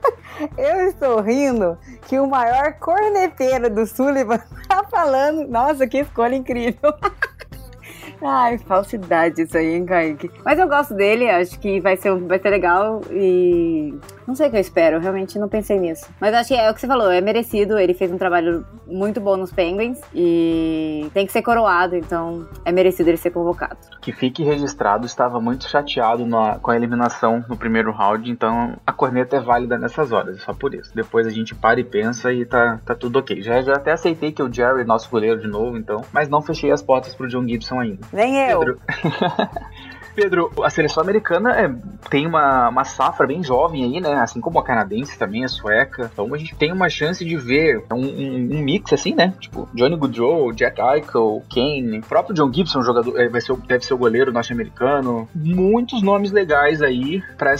Eu 0.56 0.88
estou 0.88 1.20
rindo 1.20 1.78
que 2.08 2.18
o 2.18 2.26
maior 2.26 2.72
corneteiro 2.74 3.70
do 3.70 3.86
Sullivan 3.86 4.40
tá 4.68 4.82
falando. 4.90 5.46
Nossa, 5.48 5.86
que 5.86 5.98
escolha 5.98 6.34
incrível! 6.34 6.92
Ai, 8.24 8.56
falsidade 8.58 9.42
isso 9.42 9.58
aí, 9.58 9.74
hein, 9.74 9.84
Kaique? 9.84 10.30
Mas 10.44 10.58
eu 10.58 10.68
gosto 10.68 10.94
dele, 10.94 11.28
acho 11.28 11.58
que 11.58 11.80
vai 11.80 11.96
ser, 11.96 12.14
vai 12.20 12.38
ser 12.38 12.50
legal 12.50 13.00
e. 13.10 13.94
Não 14.26 14.34
sei 14.34 14.48
o 14.48 14.50
que 14.50 14.56
eu 14.56 14.60
espero, 14.60 15.00
realmente 15.00 15.38
não 15.38 15.48
pensei 15.48 15.78
nisso. 15.78 16.08
Mas 16.20 16.34
acho 16.34 16.48
que 16.48 16.54
é 16.54 16.70
o 16.70 16.74
que 16.74 16.80
você 16.80 16.86
falou, 16.86 17.10
é 17.10 17.20
merecido. 17.20 17.78
Ele 17.78 17.94
fez 17.94 18.10
um 18.12 18.18
trabalho 18.18 18.64
muito 18.86 19.20
bom 19.20 19.36
nos 19.36 19.52
Penguins 19.52 20.00
e 20.14 21.10
tem 21.12 21.26
que 21.26 21.32
ser 21.32 21.42
coroado, 21.42 21.96
então 21.96 22.46
é 22.64 22.72
merecido 22.72 23.10
ele 23.10 23.16
ser 23.16 23.30
convocado. 23.30 23.76
Que 24.00 24.12
fique 24.12 24.42
registrado, 24.42 25.06
estava 25.06 25.40
muito 25.40 25.68
chateado 25.68 26.26
na, 26.26 26.58
com 26.58 26.70
a 26.70 26.76
eliminação 26.76 27.44
no 27.48 27.56
primeiro 27.56 27.92
round, 27.92 28.30
então 28.30 28.76
a 28.86 28.92
corneta 28.92 29.36
é 29.36 29.40
válida 29.40 29.78
nessas 29.78 30.12
horas, 30.12 30.42
só 30.42 30.52
por 30.52 30.74
isso. 30.74 30.94
Depois 30.94 31.26
a 31.26 31.30
gente 31.30 31.54
para 31.54 31.80
e 31.80 31.84
pensa 31.84 32.32
e 32.32 32.44
tá, 32.44 32.80
tá 32.84 32.94
tudo 32.94 33.18
ok. 33.18 33.40
Já, 33.42 33.62
já 33.62 33.74
até 33.74 33.92
aceitei 33.92 34.32
que 34.32 34.42
o 34.42 34.52
Jerry 34.52 34.82
é 34.82 34.84
nosso 34.84 35.10
goleiro 35.10 35.40
de 35.40 35.48
novo, 35.48 35.76
então, 35.76 36.02
mas 36.12 36.28
não 36.28 36.42
fechei 36.42 36.70
as 36.70 36.82
portas 36.82 37.14
pro 37.14 37.28
John 37.28 37.46
Gibson 37.46 37.80
ainda. 37.80 38.06
Nem 38.12 38.50
eu. 38.50 38.58
Pedro. 38.60 38.80
Pedro, 40.14 40.50
a 40.62 40.70
seleção 40.70 41.02
americana 41.02 41.52
é, 41.58 41.74
tem 42.10 42.26
uma, 42.26 42.68
uma 42.68 42.84
safra 42.84 43.26
bem 43.26 43.42
jovem 43.42 43.84
aí, 43.84 44.00
né? 44.00 44.14
Assim 44.14 44.40
como 44.40 44.58
a 44.58 44.64
canadense 44.64 45.18
também, 45.18 45.44
a 45.44 45.48
sueca. 45.48 46.10
Então 46.12 46.32
a 46.32 46.38
gente 46.38 46.54
tem 46.54 46.72
uma 46.72 46.88
chance 46.88 47.24
de 47.24 47.36
ver 47.36 47.84
um, 47.92 47.96
um, 47.96 48.48
um 48.52 48.62
mix 48.62 48.92
assim, 48.92 49.14
né? 49.14 49.34
Tipo, 49.40 49.68
Johnny 49.74 49.96
Goodrow, 49.96 50.52
Jack 50.52 50.80
Eichel, 50.80 51.42
Kane, 51.52 51.98
o 51.98 52.02
próprio 52.02 52.34
John 52.34 52.52
Gibson, 52.52 52.82
jogador, 52.82 53.18
é, 53.20 53.28
vai 53.28 53.40
ser, 53.40 53.56
deve 53.66 53.84
ser 53.84 53.94
o 53.94 53.98
goleiro 53.98 54.32
norte-americano. 54.32 55.28
Muitos 55.34 56.02
nomes 56.02 56.32
legais 56.32 56.82
aí 56.82 57.22
para 57.36 57.52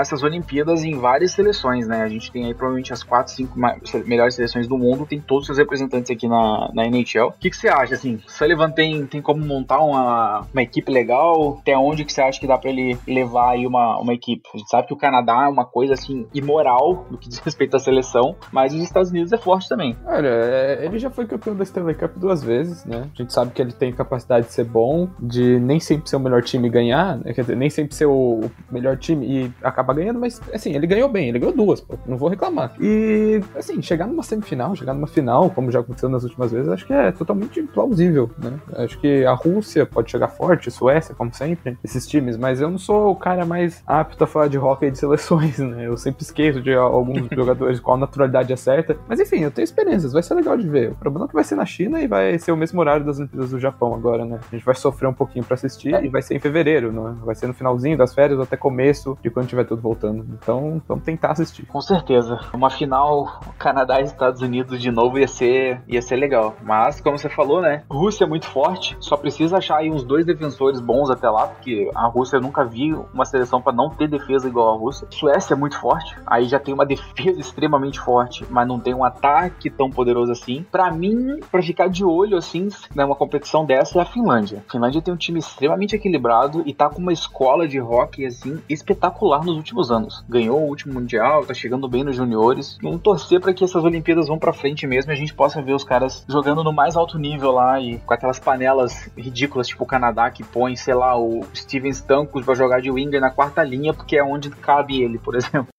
essas 0.00 0.22
Olimpíadas 0.22 0.84
em 0.84 0.98
várias 0.98 1.32
seleções, 1.32 1.86
né? 1.86 2.02
A 2.02 2.08
gente 2.08 2.30
tem 2.30 2.46
aí 2.46 2.54
provavelmente 2.54 2.92
as 2.92 3.02
quatro, 3.02 3.32
cinco 3.32 3.58
melhores 4.06 4.34
seleções 4.34 4.66
do 4.66 4.78
mundo, 4.78 5.06
tem 5.06 5.20
todos 5.20 5.42
os 5.42 5.46
seus 5.46 5.58
representantes 5.58 6.10
aqui 6.10 6.26
na, 6.26 6.70
na 6.74 6.86
NHL. 6.86 7.28
O 7.28 7.32
que, 7.32 7.50
que 7.50 7.56
você 7.56 7.68
acha, 7.68 7.94
assim? 7.94 8.18
Sullivan 8.26 8.70
tem, 8.70 9.06
tem 9.06 9.20
como 9.20 9.44
montar 9.44 9.80
uma, 9.80 10.46
uma 10.52 10.62
equipe 10.62 10.90
legal? 10.90 11.60
Tem 11.64 11.74
aonde 11.74 11.91
onde 11.92 12.04
que 12.04 12.12
você 12.12 12.22
acha 12.22 12.40
que 12.40 12.46
dá 12.46 12.56
para 12.56 12.70
ele 12.70 12.98
levar 13.06 13.50
aí 13.50 13.66
uma, 13.66 13.98
uma 13.98 14.14
equipe? 14.14 14.42
A 14.54 14.58
gente 14.58 14.70
sabe 14.70 14.86
que 14.88 14.94
o 14.94 14.96
Canadá 14.96 15.44
é 15.44 15.48
uma 15.48 15.64
coisa 15.64 15.94
assim 15.94 16.26
imoral 16.34 17.06
no 17.10 17.18
que 17.18 17.28
diz 17.28 17.38
respeito 17.38 17.76
à 17.76 17.80
seleção, 17.80 18.34
mas 18.50 18.72
os 18.72 18.80
Estados 18.80 19.10
Unidos 19.10 19.32
é 19.32 19.36
forte 19.36 19.68
também. 19.68 19.96
Olha, 20.06 20.28
é, 20.28 20.84
ele 20.84 20.98
já 20.98 21.10
foi 21.10 21.26
campeão 21.26 21.54
da 21.54 21.62
Stanley 21.62 21.94
Cup 21.94 22.16
duas 22.16 22.42
vezes, 22.42 22.84
né? 22.84 23.10
A 23.12 23.22
gente 23.22 23.32
sabe 23.32 23.52
que 23.52 23.60
ele 23.60 23.72
tem 23.72 23.92
capacidade 23.92 24.46
de 24.46 24.52
ser 24.52 24.64
bom, 24.64 25.08
de 25.20 25.60
nem 25.60 25.78
sempre 25.78 26.08
ser 26.08 26.16
o 26.16 26.20
melhor 26.20 26.42
time 26.42 26.68
e 26.68 26.70
ganhar, 26.70 27.18
né? 27.18 27.32
quer 27.34 27.42
dizer, 27.42 27.56
nem 27.56 27.68
sempre 27.68 27.94
ser 27.94 28.06
o 28.06 28.40
melhor 28.70 28.96
time 28.96 29.26
e 29.26 29.52
acabar 29.62 29.94
ganhando, 29.94 30.18
mas 30.18 30.40
assim, 30.52 30.74
ele 30.74 30.86
ganhou 30.86 31.08
bem, 31.08 31.28
ele 31.28 31.38
ganhou 31.38 31.54
duas, 31.54 31.80
pô, 31.80 31.98
não 32.06 32.16
vou 32.16 32.28
reclamar. 32.28 32.74
E 32.80 33.40
assim, 33.54 33.82
chegar 33.82 34.06
numa 34.06 34.22
semifinal, 34.22 34.74
chegar 34.74 34.94
numa 34.94 35.06
final, 35.06 35.50
como 35.50 35.70
já 35.70 35.80
aconteceu 35.80 36.08
nas 36.08 36.24
últimas 36.24 36.52
vezes, 36.52 36.68
acho 36.68 36.86
que 36.86 36.92
é 36.92 37.12
totalmente 37.12 37.62
plausível, 37.62 38.30
né? 38.38 38.58
Acho 38.76 38.98
que 38.98 39.24
a 39.24 39.32
Rússia 39.32 39.84
pode 39.84 40.10
chegar 40.10 40.28
forte, 40.28 40.70
Suécia, 40.70 41.14
como 41.14 41.32
sempre 41.34 41.76
esses 41.84 42.06
times, 42.06 42.36
mas 42.36 42.60
eu 42.60 42.70
não 42.70 42.78
sou 42.78 43.10
o 43.10 43.16
cara 43.16 43.44
mais 43.44 43.82
apto 43.86 44.24
a 44.24 44.26
falar 44.26 44.48
de 44.48 44.58
hockey 44.58 44.90
de 44.90 44.98
seleções, 44.98 45.58
né? 45.58 45.86
Eu 45.86 45.96
sempre 45.96 46.22
esqueço 46.22 46.60
de 46.60 46.72
alguns 46.74 47.28
jogadores 47.32 47.80
a 47.84 47.96
naturalidade 47.96 48.52
é 48.52 48.56
certa. 48.56 48.96
Mas 49.08 49.20
enfim, 49.20 49.40
eu 49.40 49.50
tenho 49.50 49.64
experiências, 49.64 50.12
vai 50.12 50.22
ser 50.22 50.34
legal 50.34 50.56
de 50.56 50.68
ver. 50.68 50.92
O 50.92 50.94
problema 50.94 51.26
é 51.26 51.28
que 51.28 51.34
vai 51.34 51.44
ser 51.44 51.56
na 51.56 51.66
China 51.66 52.00
e 52.00 52.06
vai 52.06 52.38
ser 52.38 52.52
o 52.52 52.56
mesmo 52.56 52.80
horário 52.80 53.04
das 53.04 53.18
Olimpíadas 53.18 53.50
do 53.50 53.58
Japão 53.58 53.94
agora, 53.94 54.24
né? 54.24 54.40
A 54.50 54.54
gente 54.54 54.64
vai 54.64 54.74
sofrer 54.74 55.08
um 55.08 55.12
pouquinho 55.12 55.44
para 55.44 55.54
assistir 55.54 55.94
é. 55.94 56.04
e 56.04 56.08
vai 56.08 56.22
ser 56.22 56.34
em 56.34 56.38
fevereiro, 56.38 56.92
não 56.92 57.08
é? 57.08 57.12
Vai 57.24 57.34
ser 57.34 57.46
no 57.46 57.54
finalzinho 57.54 57.98
das 57.98 58.14
férias 58.14 58.40
até 58.40 58.56
começo 58.56 59.18
de 59.22 59.30
quando 59.30 59.48
tiver 59.48 59.64
tudo 59.64 59.82
voltando. 59.82 60.24
Então, 60.32 60.80
vamos 60.88 61.04
tentar 61.04 61.32
assistir. 61.32 61.66
Com 61.66 61.80
certeza. 61.80 62.40
Uma 62.54 62.70
final 62.70 63.40
Canadá 63.58 64.00
e 64.00 64.04
Estados 64.04 64.40
Unidos 64.40 64.80
de 64.80 64.90
novo 64.90 65.18
ia 65.18 65.28
ser, 65.28 65.80
ia 65.86 66.00
ser 66.00 66.16
legal. 66.16 66.56
Mas, 66.62 67.00
como 67.00 67.18
você 67.18 67.28
falou, 67.28 67.60
né? 67.60 67.82
Rússia 67.90 68.24
é 68.24 68.26
muito 68.26 68.46
forte, 68.46 68.96
só 69.00 69.16
precisa 69.16 69.58
achar 69.58 69.78
aí 69.78 69.90
uns 69.90 70.04
dois 70.04 70.24
defensores 70.24 70.80
bons 70.80 71.10
até 71.10 71.28
lá, 71.28 71.48
porque 71.48 71.71
a 71.94 72.06
Rússia 72.06 72.40
nunca 72.40 72.64
vi 72.64 72.94
uma 73.12 73.24
seleção 73.24 73.60
para 73.60 73.72
não 73.72 73.90
ter 73.90 74.08
defesa 74.08 74.48
igual 74.48 74.74
a 74.74 74.78
Rússia. 74.78 75.06
Suécia 75.10 75.54
é 75.54 75.56
muito 75.56 75.78
forte, 75.78 76.16
aí 76.26 76.46
já 76.46 76.58
tem 76.58 76.74
uma 76.74 76.86
defesa 76.86 77.40
extremamente 77.40 78.00
forte, 78.00 78.44
mas 78.50 78.66
não 78.66 78.78
tem 78.78 78.94
um 78.94 79.04
ataque 79.04 79.70
tão 79.70 79.90
poderoso 79.90 80.32
assim. 80.32 80.64
Para 80.70 80.90
mim, 80.90 81.40
para 81.50 81.62
ficar 81.62 81.88
de 81.88 82.04
olho 82.04 82.36
assim, 82.36 82.68
numa 82.94 83.14
competição 83.14 83.64
dessa 83.64 83.98
é 83.98 84.02
a 84.02 84.06
Finlândia. 84.06 84.64
A 84.68 84.72
Finlândia 84.72 85.02
tem 85.02 85.12
um 85.12 85.16
time 85.16 85.38
extremamente 85.38 85.96
equilibrado 85.96 86.62
e 86.66 86.72
tá 86.72 86.88
com 86.88 87.00
uma 87.00 87.12
escola 87.12 87.66
de 87.66 87.80
hockey 87.80 88.26
assim 88.26 88.60
espetacular 88.68 89.44
nos 89.44 89.56
últimos 89.56 89.90
anos. 89.90 90.24
Ganhou 90.28 90.60
o 90.60 90.68
último 90.68 90.94
mundial, 90.94 91.44
tá 91.44 91.54
chegando 91.54 91.88
bem 91.88 92.04
nos 92.04 92.16
juniores. 92.16 92.78
Vamos 92.82 93.00
torcer 93.00 93.40
para 93.40 93.52
que 93.52 93.64
essas 93.64 93.84
Olimpíadas 93.84 94.28
vão 94.28 94.38
para 94.38 94.52
frente 94.52 94.86
mesmo 94.86 95.12
e 95.12 95.14
a 95.14 95.16
gente 95.16 95.34
possa 95.34 95.62
ver 95.62 95.72
os 95.72 95.84
caras 95.84 96.24
jogando 96.28 96.64
no 96.64 96.72
mais 96.72 96.96
alto 96.96 97.18
nível 97.18 97.52
lá 97.52 97.80
e 97.80 97.98
com 97.98 98.14
aquelas 98.14 98.38
panelas 98.38 99.10
ridículas 99.16 99.68
tipo 99.68 99.84
o 99.84 99.86
Canadá 99.86 100.30
que 100.30 100.44
põe, 100.44 100.76
sei 100.76 100.94
lá, 100.94 101.18
o 101.18 101.44
Steven 101.62 101.92
Stamkos 101.92 102.44
vai 102.44 102.54
jogar 102.54 102.80
de 102.80 102.90
winger 102.90 103.20
na 103.20 103.30
quarta 103.30 103.62
linha, 103.62 103.94
porque 103.94 104.16
é 104.16 104.24
onde 104.24 104.50
cabe 104.50 105.02
ele, 105.02 105.18
por 105.18 105.34
exemplo. 105.36 105.71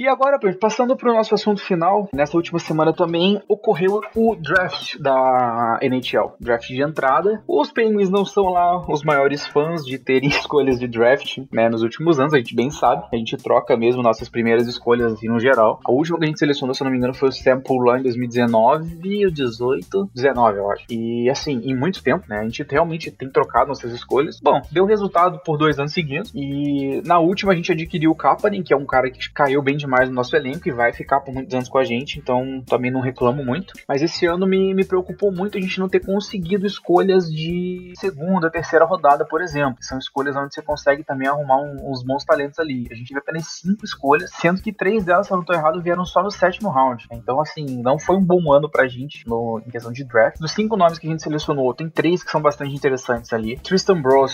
E 0.00 0.08
agora, 0.08 0.38
passando 0.58 0.96
para 0.96 1.10
o 1.10 1.14
nosso 1.14 1.34
assunto 1.34 1.60
final, 1.60 2.08
nessa 2.14 2.34
última 2.34 2.58
semana 2.58 2.90
também 2.90 3.42
ocorreu 3.46 4.00
o 4.16 4.34
draft 4.34 4.96
da 4.98 5.78
NHL, 5.82 6.36
draft 6.40 6.68
de 6.68 6.82
entrada. 6.82 7.42
Os 7.46 7.70
Penguins 7.70 8.08
não 8.08 8.24
são 8.24 8.44
lá 8.44 8.80
os 8.90 9.04
maiores 9.04 9.46
fãs 9.46 9.84
de 9.84 9.98
terem 9.98 10.30
escolhas 10.32 10.80
de 10.80 10.88
draft, 10.88 11.40
né, 11.52 11.68
nos 11.68 11.82
últimos 11.82 12.18
anos, 12.18 12.32
a 12.32 12.38
gente 12.38 12.56
bem 12.56 12.70
sabe. 12.70 13.04
A 13.12 13.16
gente 13.18 13.36
troca 13.36 13.76
mesmo 13.76 14.02
nossas 14.02 14.26
primeiras 14.30 14.66
escolhas 14.66 15.12
assim, 15.12 15.28
no 15.28 15.38
geral. 15.38 15.78
A 15.84 15.92
última 15.92 16.16
que 16.16 16.24
a 16.24 16.28
gente 16.28 16.38
selecionou, 16.38 16.74
se 16.74 16.82
eu 16.82 16.86
não 16.86 16.92
me 16.92 16.96
engano, 16.96 17.12
foi 17.12 17.28
o 17.28 17.32
Sam 17.32 17.62
lá 17.84 17.98
em 17.98 18.02
2019 18.02 19.26
ou 19.26 19.30
18, 19.30 20.10
19, 20.14 20.58
eu 20.58 20.70
acho. 20.70 20.86
E 20.88 21.28
assim, 21.28 21.60
em 21.62 21.76
muito 21.76 22.02
tempo, 22.02 22.24
né, 22.26 22.38
a 22.38 22.44
gente 22.44 22.64
realmente 22.66 23.10
tem 23.10 23.28
trocado 23.28 23.68
nossas 23.68 23.92
escolhas. 23.92 24.40
Bom, 24.42 24.62
deu 24.72 24.86
resultado 24.86 25.42
por 25.44 25.58
dois 25.58 25.78
anos 25.78 25.92
seguidos 25.92 26.32
e 26.34 27.02
na 27.04 27.18
última 27.18 27.52
a 27.52 27.54
gente 27.54 27.70
adquiriu 27.70 28.12
o 28.12 28.16
Kapanen, 28.16 28.62
que 28.62 28.72
é 28.72 28.76
um 28.78 28.86
cara 28.86 29.10
que 29.10 29.30
caiu 29.30 29.60
bem 29.60 29.76
demais 29.76 29.89
mais 29.90 30.08
no 30.08 30.14
nosso 30.14 30.34
elenco 30.36 30.68
e 30.68 30.72
vai 30.72 30.92
ficar 30.92 31.20
por 31.20 31.34
muitos 31.34 31.54
anos 31.54 31.68
com 31.68 31.78
a 31.78 31.84
gente, 31.84 32.18
então 32.18 32.62
também 32.66 32.90
não 32.90 33.00
reclamo 33.00 33.44
muito. 33.44 33.74
Mas 33.88 34.02
esse 34.02 34.24
ano 34.26 34.46
me, 34.46 34.72
me 34.72 34.84
preocupou 34.84 35.32
muito 35.32 35.58
a 35.58 35.60
gente 35.60 35.78
não 35.78 35.88
ter 35.88 36.00
conseguido 36.00 36.66
escolhas 36.66 37.30
de 37.30 37.92
segunda, 37.96 38.50
terceira 38.50 38.84
rodada, 38.84 39.24
por 39.24 39.42
exemplo. 39.42 39.76
São 39.80 39.98
escolhas 39.98 40.36
onde 40.36 40.54
você 40.54 40.62
consegue 40.62 41.02
também 41.02 41.28
arrumar 41.28 41.60
um, 41.60 41.90
uns 41.90 42.02
bons 42.02 42.24
talentos 42.24 42.58
ali. 42.58 42.86
A 42.90 42.94
gente 42.94 43.08
teve 43.08 43.20
apenas 43.20 43.46
cinco 43.46 43.84
escolhas, 43.84 44.30
sendo 44.32 44.62
que 44.62 44.72
três 44.72 45.04
delas, 45.04 45.26
se 45.26 45.32
eu 45.32 45.36
não 45.36 45.42
estou 45.42 45.56
errado, 45.56 45.82
vieram 45.82 46.04
só 46.04 46.22
no 46.22 46.30
sétimo 46.30 46.70
round. 46.70 47.06
Então, 47.10 47.40
assim, 47.40 47.82
não 47.82 47.98
foi 47.98 48.16
um 48.16 48.24
bom 48.24 48.52
ano 48.52 48.70
pra 48.70 48.86
gente 48.86 49.26
no, 49.26 49.60
em 49.66 49.70
questão 49.70 49.92
de 49.92 50.04
draft. 50.04 50.38
Dos 50.38 50.52
cinco 50.52 50.76
nomes 50.76 50.98
que 50.98 51.06
a 51.06 51.10
gente 51.10 51.22
selecionou, 51.22 51.74
tem 51.74 51.88
três 51.88 52.22
que 52.22 52.30
são 52.30 52.40
bastante 52.40 52.74
interessantes 52.74 53.32
ali. 53.32 53.56
Tristan 53.58 54.00
Bros, 54.00 54.32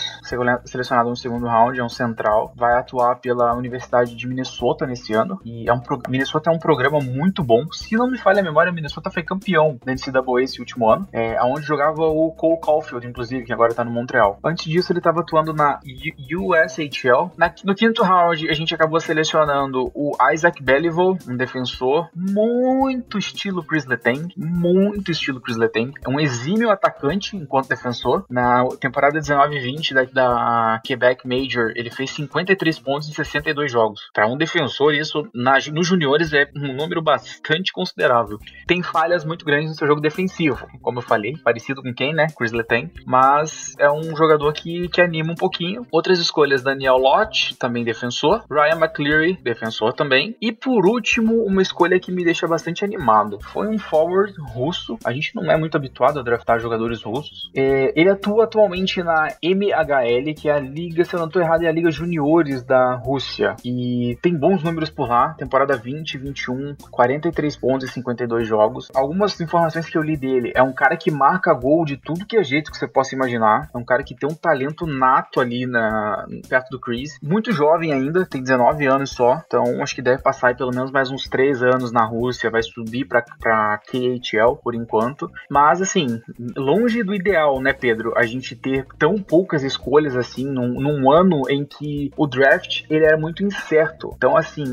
selecionado 0.65 1.09
no 1.09 1.15
segundo 1.15 1.47
round, 1.47 1.79
é 1.79 1.83
um 1.83 1.89
central, 1.89 2.53
vai 2.55 2.77
atuar 2.77 3.15
pela 3.15 3.53
Universidade 3.55 4.15
de 4.15 4.27
Minnesota 4.27 4.85
nesse 4.85 5.13
ano. 5.13 5.39
E 5.47 5.69
é 5.69 5.73
um 5.73 5.79
pro... 5.79 6.01
Minnesota 6.09 6.49
é 6.49 6.53
um 6.53 6.59
programa 6.59 6.99
muito 6.99 7.41
bom. 7.41 7.71
Se 7.71 7.95
não 7.95 8.09
me 8.09 8.17
falha 8.17 8.41
a 8.41 8.43
memória, 8.43 8.71
Minnesota 8.71 9.09
foi 9.09 9.23
campeão 9.23 9.79
da 9.85 9.93
NCAA 9.93 10.43
esse 10.43 10.59
último 10.59 10.89
ano, 10.89 11.07
é, 11.13 11.41
onde 11.41 11.65
jogava 11.65 12.01
o 12.01 12.31
Cole 12.31 12.59
Caulfield, 12.59 13.07
inclusive, 13.07 13.45
que 13.45 13.53
agora 13.53 13.73
tá 13.73 13.83
no 13.83 13.91
Montreal. 13.91 14.37
Antes 14.43 14.65
disso, 14.65 14.91
ele 14.91 14.99
estava 14.99 15.21
atuando 15.21 15.53
na 15.53 15.79
USHL. 16.35 17.31
Na, 17.37 17.53
no 17.63 17.73
quinto 17.73 18.03
round, 18.03 18.49
a 18.49 18.53
gente 18.53 18.75
acabou 18.75 18.99
selecionando 18.99 19.89
o 19.95 20.11
Isaac 20.33 20.61
Beliveau, 20.61 21.17
um 21.27 21.37
defensor 21.37 22.09
muito 22.13 23.17
estilo 23.17 23.63
Chris 23.63 23.85
Letang, 23.85 24.33
muito 24.35 25.11
estilo 25.11 25.39
Chris 25.39 25.55
Letang. 25.55 25.93
É 26.05 26.09
um 26.09 26.19
exímio 26.19 26.69
atacante 26.69 27.37
enquanto 27.37 27.69
defensor. 27.69 28.25
Na 28.29 28.65
temporada 28.81 29.17
19-20 29.19 29.93
da, 29.93 30.03
da 30.03 30.81
Quebec 30.83 31.25
Major, 31.25 31.71
ele 31.75 31.89
fez 31.89 32.11
53 32.11 32.79
pontos 32.79 33.07
em 33.07 33.13
62 33.13 33.71
jogos. 33.71 34.09
Para 34.13 34.27
um 34.27 34.37
defensor, 34.37 34.93
isso 34.93 35.25
nos 35.71 35.87
juniores 35.87 36.33
é 36.33 36.49
um 36.55 36.73
número 36.73 37.01
bastante 37.01 37.71
considerável. 37.71 38.39
Tem 38.65 38.81
falhas 38.81 39.23
muito 39.23 39.45
grandes 39.45 39.69
no 39.69 39.75
seu 39.75 39.87
jogo 39.87 40.01
defensivo, 40.01 40.67
como 40.81 40.97
eu 40.97 41.03
falei, 41.03 41.37
parecido 41.43 41.83
com 41.83 41.93
quem, 41.93 42.13
né? 42.13 42.27
Chris 42.35 42.51
Letang, 42.51 42.91
mas 43.05 43.75
é 43.77 43.89
um 43.89 44.15
jogador 44.15 44.51
que, 44.53 44.87
que 44.87 44.99
anima 44.99 45.31
um 45.31 45.35
pouquinho. 45.35 45.85
Outras 45.91 46.19
escolhas, 46.19 46.63
Daniel 46.63 46.97
Lott, 46.97 47.55
também 47.57 47.83
defensor, 47.83 48.43
Ryan 48.49 48.77
McCleary, 48.77 49.37
defensor 49.43 49.93
também, 49.93 50.35
e 50.41 50.51
por 50.51 50.87
último, 50.87 51.43
uma 51.43 51.61
escolha 51.61 51.99
que 51.99 52.11
me 52.11 52.23
deixa 52.23 52.47
bastante 52.47 52.83
animado. 52.83 53.37
Foi 53.41 53.67
um 53.67 53.77
forward 53.77 54.33
russo, 54.53 54.97
a 55.05 55.13
gente 55.13 55.35
não 55.35 55.51
é 55.51 55.57
muito 55.57 55.77
habituado 55.77 56.19
a 56.19 56.23
draftar 56.23 56.59
jogadores 56.59 57.03
russos. 57.03 57.51
É, 57.55 57.93
ele 57.95 58.09
atua 58.09 58.45
atualmente 58.45 59.03
na 59.03 59.27
MHL, 59.43 60.33
que 60.35 60.49
é 60.49 60.53
a 60.53 60.59
liga, 60.59 61.05
se 61.05 61.13
eu 61.13 61.19
não 61.19 61.27
estou 61.27 61.41
errado, 61.41 61.63
é 61.63 61.67
a 61.67 61.71
liga 61.71 61.91
juniores 61.91 62.63
da 62.63 62.95
Rússia, 62.95 63.55
e 63.63 64.17
tem 64.21 64.35
bons 64.35 64.63
números 64.63 64.89
por 64.89 65.07
lá 65.07 65.26
Temporada 65.35 65.75
20, 65.75 66.17
21, 66.17 66.75
43 66.91 67.55
pontos 67.57 67.89
e 67.89 67.93
52 67.93 68.47
jogos. 68.47 68.89
Algumas 68.95 69.39
informações 69.39 69.89
que 69.89 69.97
eu 69.97 70.01
li 70.01 70.17
dele, 70.17 70.51
é 70.55 70.61
um 70.61 70.73
cara 70.73 70.97
que 70.97 71.11
marca 71.11 71.53
gol 71.53 71.85
de 71.85 71.97
tudo 71.97 72.25
que 72.25 72.37
é 72.37 72.43
jeito 72.43 72.71
que 72.71 72.77
você 72.77 72.87
possa 72.87 73.15
imaginar. 73.15 73.69
É 73.73 73.77
um 73.77 73.85
cara 73.85 74.03
que 74.03 74.15
tem 74.15 74.29
um 74.29 74.35
talento 74.35 74.85
nato 74.85 75.39
ali 75.39 75.65
na, 75.65 76.25
perto 76.47 76.69
do 76.69 76.79
Chris. 76.79 77.17
Muito 77.21 77.51
jovem 77.51 77.93
ainda, 77.93 78.25
tem 78.25 78.41
19 78.41 78.85
anos 78.85 79.11
só. 79.11 79.41
Então 79.45 79.81
acho 79.81 79.95
que 79.95 80.01
deve 80.01 80.21
passar 80.21 80.55
pelo 80.55 80.71
menos 80.71 80.91
mais 80.91 81.09
uns 81.09 81.27
3 81.27 81.63
anos 81.63 81.91
na 81.91 82.05
Rússia. 82.05 82.49
Vai 82.49 82.63
subir 82.63 83.05
pra, 83.05 83.23
pra 83.39 83.79
KHL 83.79 84.55
por 84.63 84.75
enquanto. 84.75 85.29
Mas 85.49 85.81
assim, 85.81 86.21
longe 86.55 87.03
do 87.03 87.13
ideal, 87.13 87.61
né, 87.61 87.73
Pedro? 87.73 88.13
A 88.15 88.25
gente 88.25 88.55
ter 88.55 88.85
tão 88.97 89.17
poucas 89.17 89.63
escolhas 89.63 90.15
assim 90.15 90.45
num, 90.45 90.79
num 90.79 91.11
ano 91.11 91.41
em 91.49 91.65
que 91.65 92.11
o 92.17 92.27
draft 92.27 92.83
ele 92.89 93.05
era 93.05 93.17
muito 93.17 93.43
incerto. 93.43 94.13
Então, 94.15 94.35
assim, 94.35 94.63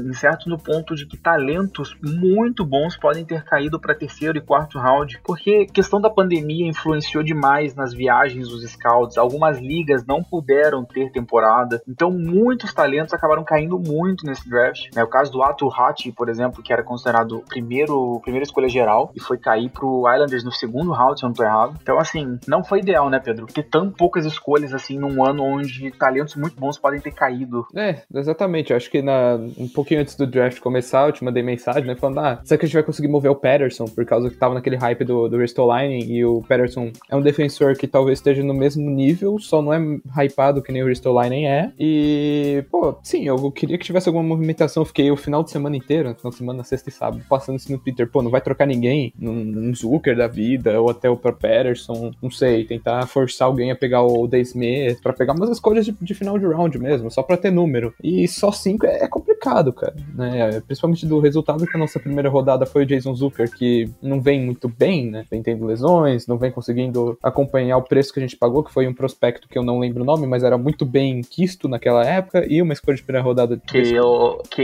no 0.49 0.59
ponto 0.59 0.95
de 0.95 1.07
que 1.07 1.17
talentos 1.17 1.97
muito 2.03 2.65
bons 2.65 2.97
podem 2.97 3.25
ter 3.25 3.45
caído 3.45 3.81
para 3.81 3.95
terceiro 3.95 4.39
e 4.39 4.41
quarto 4.41 4.79
round, 4.79 5.21
porque 5.25 5.67
questão 5.67 6.01
da 6.01 6.11
pandemia 6.11 6.67
influenciou 6.67 7.23
demais 7.23 7.75
nas 7.75 7.93
viagens 7.93 8.49
dos 8.49 8.63
scouts. 8.71 9.19
Algumas 9.19 9.59
ligas 9.59 10.05
não 10.07 10.23
puderam 10.23 10.85
ter 10.85 11.11
temporada, 11.11 11.83
então 11.89 12.11
muitos 12.11 12.73
talentos 12.73 13.15
acabaram 13.15 13.45
caindo 13.45 13.79
muito 13.79 14.27
nesse 14.27 14.49
draft. 14.49 14.89
É 14.95 15.03
o 15.03 15.09
caso 15.09 15.31
do 15.33 15.43
Atu 15.43 15.69
Hati, 15.73 16.13
por 16.13 16.29
exemplo, 16.29 16.63
que 16.63 16.73
era 16.73 16.83
considerado 16.83 17.43
primeiro 17.49 18.21
primeira 18.21 18.45
escolha 18.45 18.69
geral 18.69 19.13
e 19.15 19.21
foi 19.21 19.39
cair 19.39 19.71
pro 19.71 20.05
Islanders 20.11 20.45
no 20.45 20.53
segundo 20.53 20.93
round, 20.93 21.19
se 21.19 21.25
eu 21.25 21.29
não 21.29 21.35
tô 21.35 21.43
errado. 21.43 21.79
Então, 21.83 21.99
assim, 21.99 22.39
não 22.47 22.65
foi 22.65 22.81
ideal, 22.81 23.09
né, 23.11 23.19
Pedro? 23.19 23.47
Ter 23.47 23.65
tão 23.65 23.91
poucas 23.91 24.25
escolhas 24.25 24.73
assim 24.73 24.99
num 24.99 25.25
ano 25.25 25.43
onde 25.43 25.91
talentos 25.93 26.35
muito 26.37 26.59
bons 26.59 26.79
podem 26.79 27.01
ter 27.01 27.13
caído. 27.13 27.67
É, 27.75 28.03
exatamente. 28.15 28.71
Eu 28.71 28.77
acho 28.77 28.91
que 28.91 29.03
na, 29.03 29.37
um 29.59 29.69
pouquinho 29.69 30.01
antes 30.01 30.15
do 30.15 30.27
draft 30.35 30.61
começar, 30.61 31.07
eu 31.07 31.13
te 31.13 31.25
mandei 31.25 31.43
mensagem, 31.43 31.85
né? 31.85 31.95
Falando, 31.95 32.21
ah, 32.21 32.41
será 32.45 32.59
que 32.59 32.65
a 32.65 32.69
gente 32.69 32.75
vai 32.75 32.83
conseguir 32.83 33.09
mover 33.09 33.31
o 33.31 33.37
Patterson? 33.37 33.87
Por 33.87 34.05
causa 34.05 34.29
que 34.29 34.37
tava 34.37 34.55
naquele 34.55 34.77
hype 34.77 35.05
do, 35.05 35.29
do 35.29 35.39
Ristolainen 35.39 36.05
e 36.11 36.25
o 36.25 36.43
Patterson 36.43 36.91
é 37.09 37.17
um 37.17 37.23
defensor 37.23 37.77
que 37.77 37.87
talvez 37.87 38.19
esteja 38.19 38.43
no 38.43 38.55
mesmo 38.55 38.91
nível, 38.91 39.39
só 39.39 39.63
não 39.63 39.73
é 39.73 39.79
hypado 40.25 40.63
que 40.63 40.73
nem 40.73 40.83
o 40.83 40.87
Ristolainen 40.87 41.47
é. 41.49 41.73
E, 41.79 42.65
pô, 42.71 42.97
sim, 43.03 43.27
eu 43.27 43.51
queria 43.51 43.79
que 43.79 43.85
tivesse 43.85 44.09
alguma 44.09 44.25
movimentação. 44.25 44.83
Eu 44.83 44.87
fiquei 44.87 45.11
o 45.11 45.17
final 45.17 45.43
de 45.43 45.51
semana 45.51 45.77
inteiro, 45.77 46.09
no 46.09 46.15
final 46.15 46.31
de 46.31 46.37
semana, 46.37 46.65
sexta 46.65 46.89
e 46.89 46.93
sábado, 46.93 47.23
passando 47.29 47.59
isso 47.59 47.71
no 47.71 47.79
Twitter. 47.79 48.11
Pô, 48.11 48.23
não 48.23 48.31
vai 48.31 48.41
trocar 48.41 48.67
ninguém 48.67 49.13
num, 49.19 49.75
Zucker 49.75 50.17
da 50.17 50.27
vida, 50.27 50.81
ou 50.81 50.91
até 50.91 51.11
o 51.11 51.17
pro 51.17 51.33
Patterson, 51.33 52.13
não 52.23 52.31
sei, 52.31 52.65
tentar 52.65 53.07
forçar 53.07 53.49
alguém 53.49 53.71
a 53.71 53.77
pegar 53.77 54.03
o 54.03 54.29
Smith, 54.37 55.01
pra 55.03 55.13
pegar 55.13 55.35
umas 55.35 55.51
escolhas 55.51 55.85
de, 55.85 55.93
de 56.01 56.15
final 56.15 56.39
de 56.39 56.47
round 56.47 56.79
mesmo, 56.79 57.11
só 57.11 57.23
pra 57.23 57.37
ter 57.37 57.51
número. 57.51 57.95
E 58.03 58.27
só 58.29 58.51
cinco 58.53 58.87
é, 58.87 59.05
é 59.05 59.09
complicado, 59.09 59.73
cara, 59.73 59.95
né? 60.15 60.24
Principalmente 60.67 61.07
do 61.07 61.21
resultado 61.21 61.67
que 61.67 61.77
a 61.77 61.81
nossa 61.81 61.99
primeira 61.99 62.29
rodada 62.29 62.67
foi 62.67 62.83
o 62.83 62.87
Jason 62.87 63.15
Zucker, 63.15 63.51
que 63.51 63.91
não 64.03 64.21
vem 64.21 64.41
muito 64.41 64.69
bem, 64.69 65.11
né? 65.11 65.25
Vem 65.31 65.43
tendo 65.43 65.67
lesões, 65.67 66.27
não 66.27 66.39
vem 66.39 66.51
conseguindo 66.51 67.19
acompanhar 67.23 67.77
o 67.77 67.83
preço 67.83 68.13
que 68.13 68.21
a 68.21 68.23
gente 68.23 68.37
pagou, 68.37 68.63
que 68.63 68.73
foi 68.73 68.87
um 68.87 68.95
prospecto 68.95 69.49
que 69.49 69.59
eu 69.59 69.63
não 69.63 69.79
lembro 69.79 70.03
o 70.03 70.07
nome, 70.07 70.27
mas 70.27 70.43
era 70.43 70.59
muito 70.59 70.85
bem 70.85 71.21
quisto 71.23 71.69
naquela 71.69 72.05
época, 72.05 72.45
e 72.49 72.61
uma 72.61 72.73
escolha 72.73 72.97
de 72.97 73.03
primeira 73.03 73.25
rodada. 73.25 73.61
Kale 73.67 73.99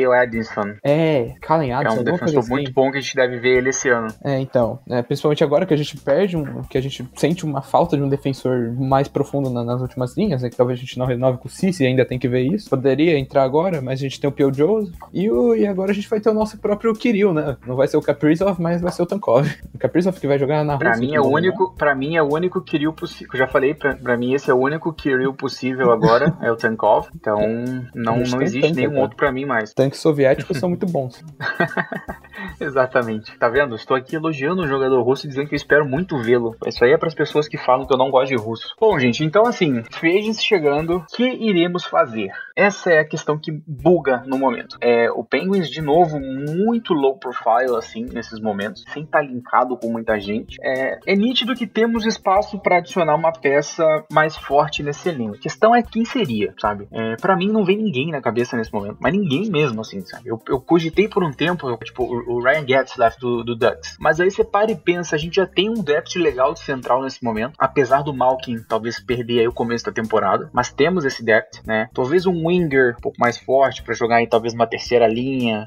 Addison. 0.07 0.75
É, 0.83 1.35
Kalen 1.41 1.73
Addison. 1.73 1.97
É 1.97 2.01
um 2.01 2.05
defensor 2.05 2.39
assim. 2.39 2.51
muito 2.51 2.73
bom 2.73 2.91
que 2.91 2.99
a 2.99 3.01
gente 3.01 3.15
deve 3.15 3.39
ver 3.39 3.59
ele 3.59 3.71
esse 3.71 3.89
ano. 3.89 4.09
É, 4.25 4.39
então. 4.39 4.79
É, 4.89 5.03
principalmente 5.03 5.43
agora 5.43 5.67
que 5.67 5.75
a 5.75 5.77
gente 5.77 5.97
perde, 5.97 6.37
um, 6.37 6.63
que 6.63 6.79
a 6.79 6.81
gente 6.81 7.07
sente 7.17 7.45
uma 7.45 7.63
falta 7.63 7.97
de 7.97 8.03
um 8.03 8.09
defensor 8.09 8.73
mais 8.73 9.09
profundo 9.09 9.51
na, 9.51 9.65
nas 9.65 9.81
últimas 9.81 10.17
linhas, 10.17 10.43
né? 10.43 10.51
Que 10.51 10.57
talvez 10.57 10.79
a 10.79 10.83
gente 10.83 10.99
não 10.99 11.07
renove 11.07 11.39
com 11.39 11.49
o 11.49 11.51
Cici, 11.51 11.85
ainda 11.85 12.05
tem 12.05 12.19
que 12.19 12.29
ver 12.29 12.43
isso. 12.43 12.69
Poderia 12.69 13.19
entrar 13.19 13.43
agora, 13.43 13.81
mas 13.81 14.01
a 14.01 14.03
gente 14.03 14.21
tem 14.21 14.29
o 14.29 14.33
Pio 14.33 14.51
Jones. 14.51 14.91
E, 15.13 15.31
o, 15.31 15.50
e 15.55 15.67
agora 15.67 15.91
a 15.91 15.95
gente 15.95 16.09
vai 16.09 16.21
ter 16.21 16.31
o 16.31 16.35
nosso 16.35 16.59
próprio 16.59 16.95
Kirill, 16.95 17.33
né? 17.33 17.57
Não 17.67 17.77
vai 17.77 17.89
ser 17.89 17.97
o 17.97 18.03
Kaprizov, 18.03 18.61
mas 18.61 18.81
vai 18.81 18.93
ser 18.93 19.03
o 19.03 19.07
Tankov. 19.07 19.49
O 19.75 19.79
Kaprizov 19.79 20.19
que 20.19 20.27
vai 20.27 20.39
jogar 20.39 20.65
na 20.65 20.79
pra 20.79 20.97
Mim 20.97 21.15
é 21.15 21.21
o 21.21 21.27
único, 21.27 21.75
pra 21.77 21.95
mim 21.95 22.17
é 22.17 22.23
o 22.23 22.33
único 22.33 22.61
Kirill 22.61 22.93
possível. 22.93 23.37
Já 23.37 23.47
falei, 23.47 23.75
pra, 23.75 23.95
pra 23.97 24.17
mim 24.17 24.35
esse 24.35 24.51
é 24.51 24.55
o 24.55 24.59
único 24.59 24.93
Kirill 24.93 25.35
possível 25.35 25.91
agora, 25.91 26.37
é 26.43 26.51
o 26.51 26.57
Tankov. 26.57 27.09
Então 27.15 27.39
não, 27.95 28.19
não 28.19 28.43
existe 28.43 28.73
nenhum 28.73 28.99
outro 28.99 29.17
pra 29.17 29.33
mim 29.33 29.45
mais. 29.45 29.73
Tanques 29.73 30.01
soviéticos 30.01 30.59
são 30.59 30.69
muito 30.69 30.87
bons. 30.87 31.25
Exatamente. 32.61 33.37
Tá 33.39 33.49
vendo? 33.49 33.75
Estou 33.75 33.97
aqui 33.97 34.17
elogiando 34.17 34.63
o 34.63 34.67
jogador 34.67 35.03
russo 35.03 35.27
e 35.27 35.29
dizendo 35.29 35.49
que 35.49 35.55
eu 35.55 35.59
espero 35.59 35.87
muito 35.87 36.19
vê-lo. 36.19 36.57
Isso 36.67 36.85
aí 36.85 36.93
é 36.93 36.99
para 36.99 37.09
as 37.09 37.15
pessoas 37.15 37.49
que 37.49 37.59
falam 37.59 37.87
que 37.87 37.93
eu 37.93 37.99
não 37.99 38.11
gosto 38.11 38.31
de 38.31 38.37
russo. 38.37 38.75
Bom, 38.79 38.99
gente, 38.99 39.25
então 39.25 39.47
assim, 39.47 39.83
free 39.91 40.21
chegando, 40.35 40.99
o 40.99 41.07
que 41.07 41.25
iremos 41.25 41.85
fazer? 41.85 42.31
Essa 42.57 42.91
é 42.91 42.99
a 43.01 43.05
questão 43.05 43.39
que 43.39 43.51
buga 43.67 44.23
no 44.27 44.39
momento. 44.39 44.77
É, 44.81 45.11
o 45.11 45.25
Penguins, 45.41 45.71
de 45.71 45.81
novo, 45.81 46.19
muito 46.21 46.93
low 46.93 47.19
profile, 47.19 47.77
assim, 47.77 48.07
nesses 48.13 48.41
momentos, 48.41 48.85
sem 48.93 49.05
estar 49.05 49.21
tá 49.21 49.25
linkado 49.25 49.77
com 49.77 49.91
muita 49.91 50.19
gente. 50.19 50.57
É, 50.63 50.99
é 51.07 51.17
nítido 51.17 51.55
que 51.55 51.67
temos 51.67 52.05
espaço 52.05 52.59
para 52.59 52.79
adicionar 52.79 53.15
uma 53.15 53.33
peça 53.33 53.85
mais 54.13 54.37
forte 54.37 54.83
nesse 54.83 55.09
elenco. 55.09 55.37
A 55.37 55.41
questão 55.41 55.75
é 55.75 55.83
quem 55.83 56.05
seria, 56.05 56.55
sabe? 56.61 56.87
É, 56.93 57.17
para 57.17 57.37
mim 57.37 57.49
não 57.49 57.65
vem 57.65 57.79
ninguém 57.79 58.11
na 58.11 58.21
cabeça 58.21 58.57
nesse 58.57 58.73
momento, 58.73 58.99
mas 59.01 59.13
ninguém 59.13 59.51
mesmo, 59.51 59.81
assim, 59.81 60.01
sabe? 60.01 60.29
Eu, 60.29 60.41
eu 60.49 60.61
cogitei 60.61 61.09
por 61.09 61.25
um 61.25 61.31
tempo, 61.31 61.77
tipo, 61.79 62.05
o, 62.05 62.41
Ryan 62.43 62.67
Getzlaff 62.67 63.19
do, 63.19 63.43
do 63.43 63.57
Ducks. 63.57 63.97
Mas 63.99 64.21
aí 64.21 64.31
você 64.31 64.45
para 64.45 64.71
e 64.71 64.77
pensa, 64.77 65.17
a 65.17 65.19
gente 65.19 65.37
já 65.37 65.47
tem 65.47 65.71
um 65.71 65.83
depth 65.83 66.17
legal 66.17 66.53
de 66.53 66.61
central 66.61 67.03
nesse 67.03 67.23
momento, 67.23 67.55
apesar 67.59 68.03
do 68.03 68.15
Malkin 68.15 68.63
talvez 68.69 69.01
perder 69.01 69.41
aí 69.41 69.49
o 69.49 69.53
começo 69.53 69.85
da 69.85 69.93
temporada, 69.93 70.51
mas 70.53 70.73
temos 70.73 71.05
esse 71.05 71.25
depth, 71.25 71.65
né? 71.67 71.89
Talvez 71.95 72.27
um 72.27 72.47
winger 72.47 72.95
um 72.99 73.01
pouco 73.01 73.19
mais 73.19 73.39
forte 73.39 73.83
para 73.83 73.95
jogar 73.95 74.23
em 74.23 74.29
talvez 74.29 74.55
uma 74.55 74.67
terceira 74.67 75.07
linha, 75.07 75.20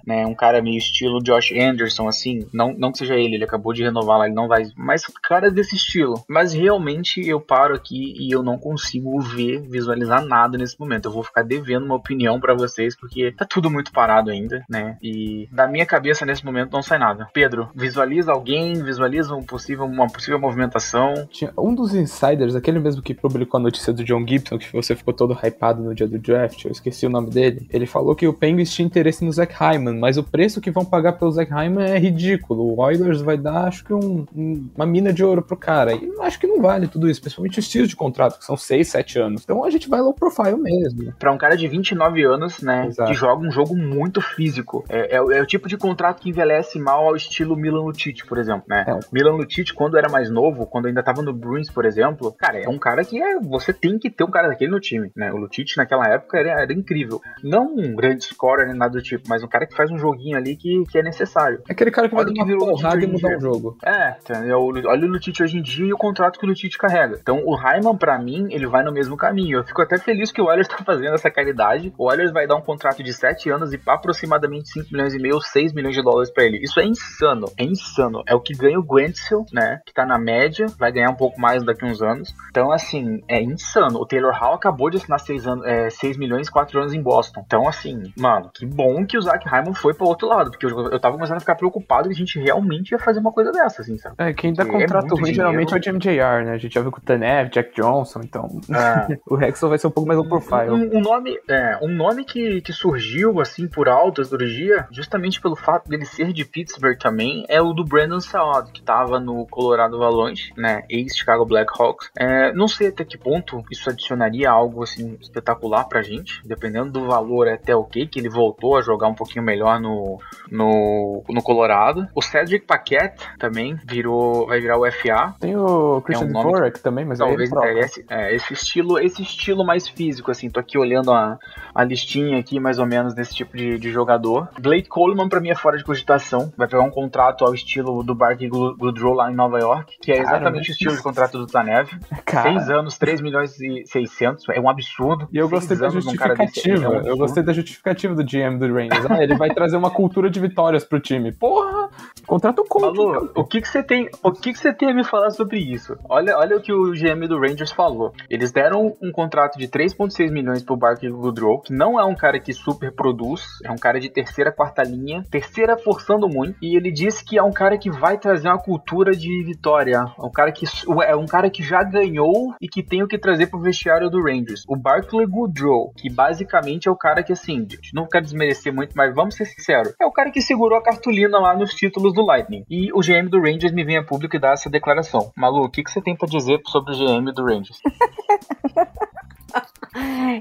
né? 0.05 0.25
Um 0.25 0.35
cara 0.35 0.61
meio 0.61 0.77
estilo 0.77 1.23
Josh 1.23 1.51
Anderson, 1.51 2.07
assim, 2.07 2.47
não, 2.53 2.73
não 2.73 2.91
que 2.91 2.99
seja 2.99 3.15
ele, 3.15 3.35
ele 3.35 3.43
acabou 3.43 3.73
de 3.73 3.83
renovar 3.83 4.19
lá, 4.19 4.25
ele 4.25 4.35
não 4.35 4.47
vai, 4.47 4.63
mas 4.75 5.03
cara 5.21 5.49
desse 5.49 5.75
estilo. 5.75 6.23
Mas 6.27 6.53
realmente 6.53 7.21
eu 7.27 7.39
paro 7.39 7.75
aqui 7.75 8.13
e 8.17 8.31
eu 8.31 8.43
não 8.43 8.57
consigo 8.57 9.19
ver, 9.21 9.61
visualizar 9.61 10.25
nada 10.25 10.57
nesse 10.57 10.79
momento. 10.79 11.07
Eu 11.07 11.11
vou 11.11 11.23
ficar 11.23 11.43
devendo 11.43 11.85
uma 11.85 11.95
opinião 11.95 12.39
para 12.39 12.53
vocês 12.53 12.95
porque 12.95 13.31
tá 13.31 13.45
tudo 13.45 13.69
muito 13.69 13.91
parado 13.91 14.29
ainda, 14.29 14.63
né? 14.69 14.97
E 15.01 15.47
da 15.51 15.67
minha 15.67 15.85
cabeça 15.85 16.25
nesse 16.25 16.45
momento 16.45 16.71
não 16.73 16.81
sai 16.81 16.97
nada. 16.97 17.27
Pedro, 17.33 17.69
visualiza 17.75 18.31
alguém, 18.31 18.73
visualiza 18.83 19.33
um 19.35 19.43
possível, 19.43 19.85
uma 19.85 20.07
possível 20.07 20.39
movimentação. 20.39 21.27
Tinha 21.29 21.53
um 21.57 21.73
dos 21.73 21.95
insiders, 21.95 22.55
aquele 22.55 22.79
mesmo 22.79 23.01
que 23.01 23.13
publicou 23.13 23.59
a 23.59 23.63
notícia 23.63 23.93
do 23.93 24.03
John 24.03 24.25
Gibson, 24.27 24.57
que 24.57 24.71
você 24.71 24.95
ficou 24.95 25.13
todo 25.13 25.37
hypado 25.41 25.81
no 25.81 25.95
dia 25.95 26.07
do 26.07 26.19
draft, 26.19 26.65
eu 26.65 26.71
esqueci 26.71 27.05
o 27.05 27.09
nome 27.09 27.29
dele. 27.29 27.67
Ele 27.69 27.85
falou 27.85 28.15
que 28.15 28.27
o 28.27 28.33
Penguins 28.33 28.73
tinha 28.73 28.85
interesse 28.85 29.23
no 29.23 29.31
Hyman, 29.51 29.99
mas 29.99 30.17
o 30.17 30.23
preço 30.23 30.61
que 30.61 30.71
vão 30.71 30.85
pagar 30.85 31.13
pelo 31.13 31.31
Zach 31.31 31.51
Hyman 31.51 31.85
é 31.85 31.97
ridículo. 31.97 32.63
O 32.63 32.79
Oilers 32.79 33.21
vai 33.21 33.37
dar, 33.37 33.67
acho 33.67 33.83
que 33.83 33.93
um, 33.93 34.25
um, 34.35 34.69
uma 34.75 34.85
mina 34.85 35.11
de 35.11 35.23
ouro 35.23 35.41
pro 35.41 35.57
cara. 35.57 35.93
E 35.93 36.11
acho 36.21 36.39
que 36.39 36.47
não 36.47 36.61
vale 36.61 36.87
tudo 36.87 37.09
isso, 37.09 37.21
principalmente 37.21 37.57
o 37.57 37.61
estilo 37.61 37.87
de 37.87 37.95
contrato, 37.95 38.39
que 38.39 38.45
são 38.45 38.55
6, 38.55 38.87
7 38.87 39.19
anos. 39.19 39.41
Então 39.43 39.63
a 39.63 39.69
gente 39.69 39.89
vai 39.89 40.01
low 40.01 40.13
profile 40.13 40.57
mesmo. 40.57 41.13
Pra 41.17 41.31
um 41.31 41.37
cara 41.37 41.55
de 41.55 41.67
29 41.67 42.23
anos, 42.23 42.61
né, 42.61 42.87
Exato. 42.87 43.09
que 43.09 43.17
joga 43.17 43.45
um 43.45 43.51
jogo 43.51 43.75
muito 43.75 44.21
físico. 44.21 44.85
É, 44.89 45.15
é, 45.15 45.17
é, 45.17 45.41
o 45.41 45.45
tipo 45.45 45.67
de 45.67 45.77
contrato 45.77 46.21
que 46.21 46.29
envelhece 46.29 46.79
mal 46.79 47.07
ao 47.07 47.15
estilo 47.15 47.55
Milan 47.55 47.83
Lucic, 47.83 48.25
por 48.27 48.37
exemplo, 48.37 48.63
né? 48.67 48.85
É. 48.87 48.99
Milan 49.11 49.35
Lucic, 49.35 49.73
quando 49.73 49.97
era 49.97 50.09
mais 50.09 50.29
novo, 50.29 50.65
quando 50.65 50.87
ainda 50.87 51.03
tava 51.03 51.21
no 51.21 51.33
Bruins, 51.33 51.69
por 51.69 51.85
exemplo, 51.85 52.31
cara, 52.37 52.59
é 52.59 52.69
um 52.69 52.77
cara 52.77 53.03
que 53.03 53.21
é, 53.21 53.39
você 53.39 53.73
tem 53.73 53.97
que 53.97 54.09
ter 54.09 54.23
um 54.23 54.31
cara 54.31 54.47
daquele 54.47 54.71
no 54.71 54.79
time, 54.79 55.11
né? 55.15 55.31
O 55.31 55.37
Lucic 55.37 55.75
naquela 55.77 56.07
época 56.07 56.37
era, 56.37 56.61
era 56.61 56.73
incrível. 56.73 57.21
Não 57.43 57.73
um 57.75 57.95
grande 57.95 58.25
scorer 58.25 58.67
nem 58.67 58.75
nada 58.75 58.93
do 58.93 59.01
tipo, 59.01 59.27
mas 59.33 59.43
um 59.43 59.47
cara 59.47 59.65
que 59.65 59.75
faz 59.75 59.89
um 59.89 59.97
joguinho 59.97 60.37
ali 60.37 60.55
que, 60.55 60.83
que 60.91 60.99
é 60.99 61.01
necessário. 61.01 61.63
É 61.67 61.73
aquele 61.73 61.89
cara 61.89 62.07
que 62.07 62.13
vai 62.13 62.23
dar 62.23 62.31
uma 62.31 62.57
porrada 62.57 63.03
e 63.03 63.07
mudar 63.07 63.35
o 63.35 63.41
jogo. 63.41 63.77
É, 63.83 64.15
olha 64.55 65.07
o 65.07 65.09
Lucic 65.09 65.41
hoje 65.41 65.57
em 65.57 65.61
dia 65.61 65.87
e 65.87 65.93
o 65.93 65.97
contrato 65.97 66.37
que 66.37 66.45
o 66.45 66.49
Lucic 66.49 66.77
carrega. 66.77 67.17
Então 67.19 67.41
o 67.43 67.55
Raiman, 67.55 67.97
para 67.97 68.19
mim, 68.19 68.47
ele 68.51 68.67
vai 68.67 68.83
no 68.83 68.91
mesmo 68.91 69.17
caminho. 69.17 69.57
Eu 69.57 69.63
fico 69.63 69.81
até 69.81 69.97
feliz 69.97 70.31
que 70.31 70.39
o 70.39 70.45
Oilers 70.45 70.67
tá 70.69 70.77
fazendo 70.85 71.15
essa 71.15 71.31
caridade. 71.31 71.91
O 71.97 72.07
Oilers 72.07 72.31
vai 72.31 72.45
dar 72.45 72.55
um 72.55 72.61
contrato 72.61 73.01
de 73.01 73.11
7 73.11 73.49
anos 73.49 73.73
e 73.73 73.81
aproximadamente 73.87 74.69
5 74.69 74.89
milhões 74.91 75.15
e 75.15 75.19
meio, 75.19 75.41
6 75.41 75.73
milhões 75.73 75.95
de 75.95 76.03
dólares 76.03 76.31
para 76.31 76.43
ele. 76.43 76.59
Isso 76.63 76.79
é 76.79 76.85
insano. 76.85 77.47
É 77.57 77.63
insano. 77.63 78.21
É 78.27 78.35
o 78.35 78.39
que 78.39 78.53
ganha 78.53 78.79
o 78.79 78.83
Gwentzel, 78.83 79.45
né? 79.51 79.81
Que 79.85 79.93
tá 79.93 80.05
na 80.05 80.19
média, 80.19 80.67
vai 80.77 80.91
ganhar 80.91 81.09
um 81.09 81.15
pouco 81.15 81.41
mais 81.41 81.63
daqui 81.63 81.83
uns 81.85 82.01
anos. 82.03 82.35
Então, 82.51 82.71
assim, 82.71 83.23
é 83.27 83.41
insano. 83.41 83.99
O 83.99 84.05
Taylor 84.05 84.33
Hall 84.33 84.53
acabou 84.53 84.91
de 84.91 84.97
assinar 84.97 85.19
6, 85.19 85.47
anos, 85.47 85.65
é, 85.65 85.89
6 85.89 86.17
milhões 86.17 86.47
e 86.47 86.51
4 86.51 86.79
anos 86.79 86.93
em 86.93 87.01
Boston. 87.01 87.43
Então, 87.45 87.67
assim, 87.67 88.13
mano, 88.17 88.51
que 88.53 88.65
bom 88.65 89.05
que 89.05 89.17
o 89.17 89.21
Zach 89.23 89.47
Hyman 89.47 89.73
foi 89.73 89.93
pro 89.93 90.07
outro 90.07 90.27
lado. 90.27 90.51
Porque 90.51 90.65
eu, 90.65 90.91
eu 90.91 90.99
tava 90.99 91.15
começando 91.15 91.37
a 91.37 91.39
ficar 91.39 91.55
preocupado 91.55 92.07
que 92.07 92.13
a 92.13 92.17
gente 92.17 92.39
realmente 92.39 92.91
ia 92.91 92.99
fazer 92.99 93.19
uma 93.19 93.31
coisa 93.31 93.51
dessa, 93.51 93.81
assim, 93.81 93.97
sabe? 93.97 94.15
É, 94.17 94.33
quem 94.33 94.53
dá 94.53 94.63
é 94.63 94.65
contrato 94.65 95.15
é 95.15 95.19
ruim 95.19 95.33
geralmente 95.33 95.73
é 95.73 95.77
o 95.77 95.99
JR, 95.99 96.45
né? 96.45 96.51
A 96.53 96.57
gente 96.57 96.73
já 96.73 96.81
viu 96.81 96.91
com 96.91 96.99
o 96.99 97.01
Tanev, 97.01 97.49
Jack 97.49 97.73
Johnson, 97.75 98.21
então. 98.23 98.47
É. 98.69 99.17
o 99.27 99.35
Rexel 99.35 99.69
vai 99.69 99.77
ser 99.77 99.87
um 99.87 99.91
pouco 99.91 100.07
mais 100.07 100.19
low 100.19 100.27
profile. 100.27 100.71
Um, 100.71 100.97
um, 100.97 101.01
nome, 101.01 101.37
é, 101.49 101.77
um 101.81 101.89
nome 101.89 102.23
que, 102.23 102.61
que 102.61 102.73
surgiu, 102.73 103.39
assim, 103.39 103.67
por 103.67 103.89
altas 103.89 104.29
do 104.29 104.37
dia, 104.37 104.87
justamente 104.91 105.41
pelo 105.41 105.55
fato 105.55 105.89
dele 105.89 106.05
ser 106.05 106.33
de 106.33 106.45
Pittsburgh 106.45 106.97
também 106.97 107.45
é 107.47 107.61
o 107.61 107.73
do 107.73 107.83
Brandon 107.83 108.19
Saad, 108.19 108.71
que 108.71 108.81
tava 108.81 109.19
no 109.19 109.45
Colorado 109.47 109.95
Avalanche, 109.95 110.53
né, 110.57 110.83
ex-Chicago 110.89 111.45
Blackhawks. 111.45 112.09
É, 112.17 112.53
não 112.53 112.67
sei 112.67 112.87
até 112.87 113.03
que 113.03 113.17
ponto 113.17 113.63
isso 113.71 113.89
adicionaria 113.89 114.49
algo 114.49 114.83
assim 114.83 115.17
espetacular 115.21 115.85
pra 115.85 116.01
gente, 116.01 116.41
dependendo 116.45 116.91
do 116.91 117.05
valor 117.05 117.47
é 117.47 117.53
até 117.53 117.75
ok, 117.75 118.07
que 118.07 118.19
ele 118.19 118.29
voltou 118.29 118.77
a 118.77 118.81
jogar 118.81 119.07
um 119.07 119.12
pouquinho 119.15 119.43
melhor 119.43 119.79
no, 119.79 120.19
no, 120.51 121.23
no 121.29 121.41
Colorado. 121.41 122.07
O 122.15 122.21
Cedric 122.21 122.65
Paquette 122.65 123.23
também 123.39 123.75
virou, 123.85 124.47
vai 124.47 124.59
virar 124.59 124.77
o 124.77 124.89
FA. 124.91 125.33
Tem 125.39 125.55
o 125.55 126.01
Christian 126.01 126.27
É 126.27 126.29
um 126.29 126.33
Dvorak 126.33 126.79
também, 126.81 127.05
mas 127.05 127.19
Talvez 127.19 127.49
troca. 127.49 127.67
interesse 127.69 128.05
é, 128.09 128.33
esse 128.35 128.53
estilo, 128.53 128.99
esse 128.99 129.21
estilo 129.21 129.65
mais 129.65 129.87
físico, 129.87 130.31
assim. 130.31 130.49
Tô 130.49 130.59
aqui 130.59 130.77
olhando 130.77 131.11
a, 131.11 131.37
a 131.73 131.83
listinha 131.83 132.39
aqui, 132.39 132.59
mais 132.59 132.79
ou 132.79 132.85
menos, 132.85 133.13
desse 133.13 133.33
tipo 133.35 133.55
de, 133.55 133.77
de 133.77 133.91
jogador. 133.91 134.49
Blake 134.59 134.87
Coleman, 134.89 135.29
pra 135.29 135.39
mim, 135.39 135.49
é 135.49 135.55
fora 135.55 135.77
de 135.77 135.83
cogitação. 135.83 136.51
Vai 136.57 136.67
pegar 136.67 136.83
um 136.83 136.89
contrato 136.91 137.45
ao 137.45 137.53
estilo 137.53 138.03
do 138.03 138.13
Barkley 138.15 138.49
Goodrow 138.49 139.13
lá 139.13 139.31
em 139.31 139.35
Nova 139.35 139.59
York, 139.59 139.97
que 140.01 140.11
é 140.11 140.15
Cara, 140.23 140.27
exatamente 140.37 140.67
né? 140.67 140.69
o 140.69 140.73
estilo 140.73 140.95
de 140.95 141.01
contrato 141.03 141.37
do 141.37 141.47
Tanev. 141.47 141.89
Cara, 142.25 142.51
Seis 142.53 142.69
anos, 142.69 142.97
3 142.97 143.21
milhões 143.21 143.59
e 143.59 143.83
600, 143.85 144.49
é 144.49 144.59
um 144.59 144.69
absurdo. 144.69 145.27
E 145.31 145.37
eu 145.37 145.47
Seis 145.47 145.61
gostei 145.61 145.77
da 145.77 145.87
cara 146.17 146.35
desse 146.35 146.55
justificativa. 146.55 146.85
é 146.85 146.89
um 146.89 147.07
eu 147.07 147.17
gostei 147.17 147.43
da 147.43 147.53
justificativa 147.53 148.15
do 148.15 148.23
GM 148.23 148.57
do 148.57 148.73
Rangers. 148.73 149.02
Ah, 149.09 149.23
ele 149.23 149.35
vai 149.35 149.53
trazer 149.53 149.77
uma 149.77 149.91
cultura 149.91 150.29
de 150.29 150.39
vitórias 150.39 150.83
pro 150.83 150.99
time. 150.99 151.31
Porra! 151.31 151.82
Contrata 152.25 152.61
o 152.61 152.65
coach. 152.65 152.93
Então. 152.93 153.31
o 153.35 153.43
que 153.43 153.61
que 153.61 153.67
você 153.67 153.83
tem, 153.83 154.09
o 154.23 154.31
que 154.31 154.53
que 154.53 154.59
você 154.59 154.73
tem 154.73 154.89
a 154.89 154.93
me 154.93 155.03
falar 155.03 155.31
sobre 155.31 155.59
isso? 155.59 155.97
Olha, 156.07 156.37
olha 156.37 156.57
o 156.57 156.61
que 156.61 156.71
o 156.71 156.91
GM 156.91 157.27
do 157.27 157.39
Rangers 157.39 157.71
falou. 157.71 158.13
Eles 158.29 158.51
deram 158.51 158.95
um 159.01 159.11
contrato 159.11 159.57
de 159.57 159.67
3.6 159.67 160.31
milhões 160.31 160.63
pro 160.63 160.77
Barkley 160.77 161.11
Goodrow, 161.11 161.61
que 161.61 161.73
não 161.73 161.99
é 161.99 162.05
um 162.05 162.15
cara 162.15 162.39
que 162.39 162.53
super 162.53 162.91
produz, 162.91 163.43
é 163.63 163.71
um 163.71 163.75
cara 163.75 163.99
de 163.99 164.09
terceira, 164.09 164.51
quarta 164.51 164.83
linha, 164.83 165.23
terceira 165.29 165.77
forçando 165.77 166.27
muito, 166.27 166.57
e 166.61 166.77
ele 166.77 166.91
disse 166.91 167.23
que 167.23 167.37
é 167.37 167.43
um 167.43 167.51
cara 167.51 167.77
que 167.77 167.89
vai 167.89 168.17
trazer 168.17 168.47
uma 168.47 168.61
cultura 168.61 169.11
de 169.11 169.43
vitória, 169.43 170.03
é 170.17 170.25
um 170.25 170.31
cara 170.31 170.51
que 170.51 170.65
é 171.05 171.15
um 171.15 171.25
cara 171.25 171.49
que 171.49 171.61
já 171.61 171.83
ganhou 171.83 172.55
e 172.61 172.67
que 172.67 172.81
tem 172.81 173.03
o 173.03 173.07
que 173.07 173.17
trazer 173.17 173.47
pro 173.47 173.59
vestiário 173.59 174.09
do 174.09 174.21
Rangers. 174.21 174.63
O 174.67 174.75
Barkley 174.75 175.25
Goodrow, 175.25 175.91
que 175.95 176.09
basicamente 176.09 176.87
é 176.87 176.91
o 176.91 176.95
cara 176.95 177.23
que 177.23 177.33
assim, 177.33 177.59
gente, 177.69 177.93
não 177.93 178.07
quero 178.07 178.23
desmerecer 178.23 178.73
muito, 178.73 178.93
mas 178.95 179.13
vamos 179.13 179.35
ser 179.35 179.45
sinceros, 179.45 179.93
é 179.99 180.05
o 180.05 180.11
cara 180.11 180.31
que 180.31 180.41
segurou 180.41 180.77
a 180.77 180.83
cartolina 180.83 181.39
lá 181.39 181.55
nos 181.55 181.73
títulos 181.83 182.13
do 182.13 182.25
Lightning. 182.25 182.63
E 182.69 182.91
o 182.93 182.99
GM 183.01 183.27
do 183.29 183.39
Rangers 183.41 183.73
me 183.73 183.83
vem 183.83 183.97
a 183.97 184.03
público 184.03 184.35
e 184.35 184.39
dá 184.39 184.51
essa 184.51 184.69
declaração. 184.69 185.31
Malu, 185.35 185.63
o 185.65 185.69
que, 185.69 185.83
que 185.83 185.91
você 185.91 186.01
tem 186.01 186.15
pra 186.15 186.27
dizer 186.27 186.61
sobre 186.67 186.93
o 186.93 186.97
GM 186.97 187.31
do 187.33 187.43
Rangers? 187.43 187.77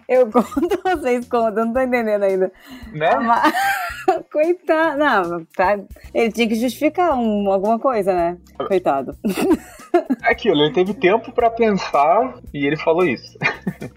Eu 0.09 0.31
conto, 0.31 0.81
vocês 0.83 1.29
contam, 1.29 1.67
não 1.67 1.73
tô 1.75 1.81
entendendo 1.81 2.23
ainda. 2.23 2.51
né? 2.93 3.15
Mas- 3.17 3.53
Coitado. 4.33 4.99
Não, 4.99 5.45
tá. 5.55 5.79
Ele 6.15 6.33
tinha 6.33 6.49
que 6.49 6.55
justificar 6.55 7.15
um- 7.15 7.53
alguma 7.53 7.79
coisa, 7.79 8.15
né? 8.15 8.39
Coitado. 8.67 9.15
É 10.25 10.31
Aquilo, 10.33 10.63
ele 10.63 10.73
teve 10.73 10.95
tempo 10.95 11.31
pra 11.33 11.51
pensar 11.51 12.37
e 12.55 12.67
ele 12.67 12.77
falou 12.79 13.05
isso. 13.05 13.37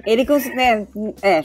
Ele 0.05 0.25
cons- 0.25 0.53
né, 0.53 0.85
é, 1.21 1.41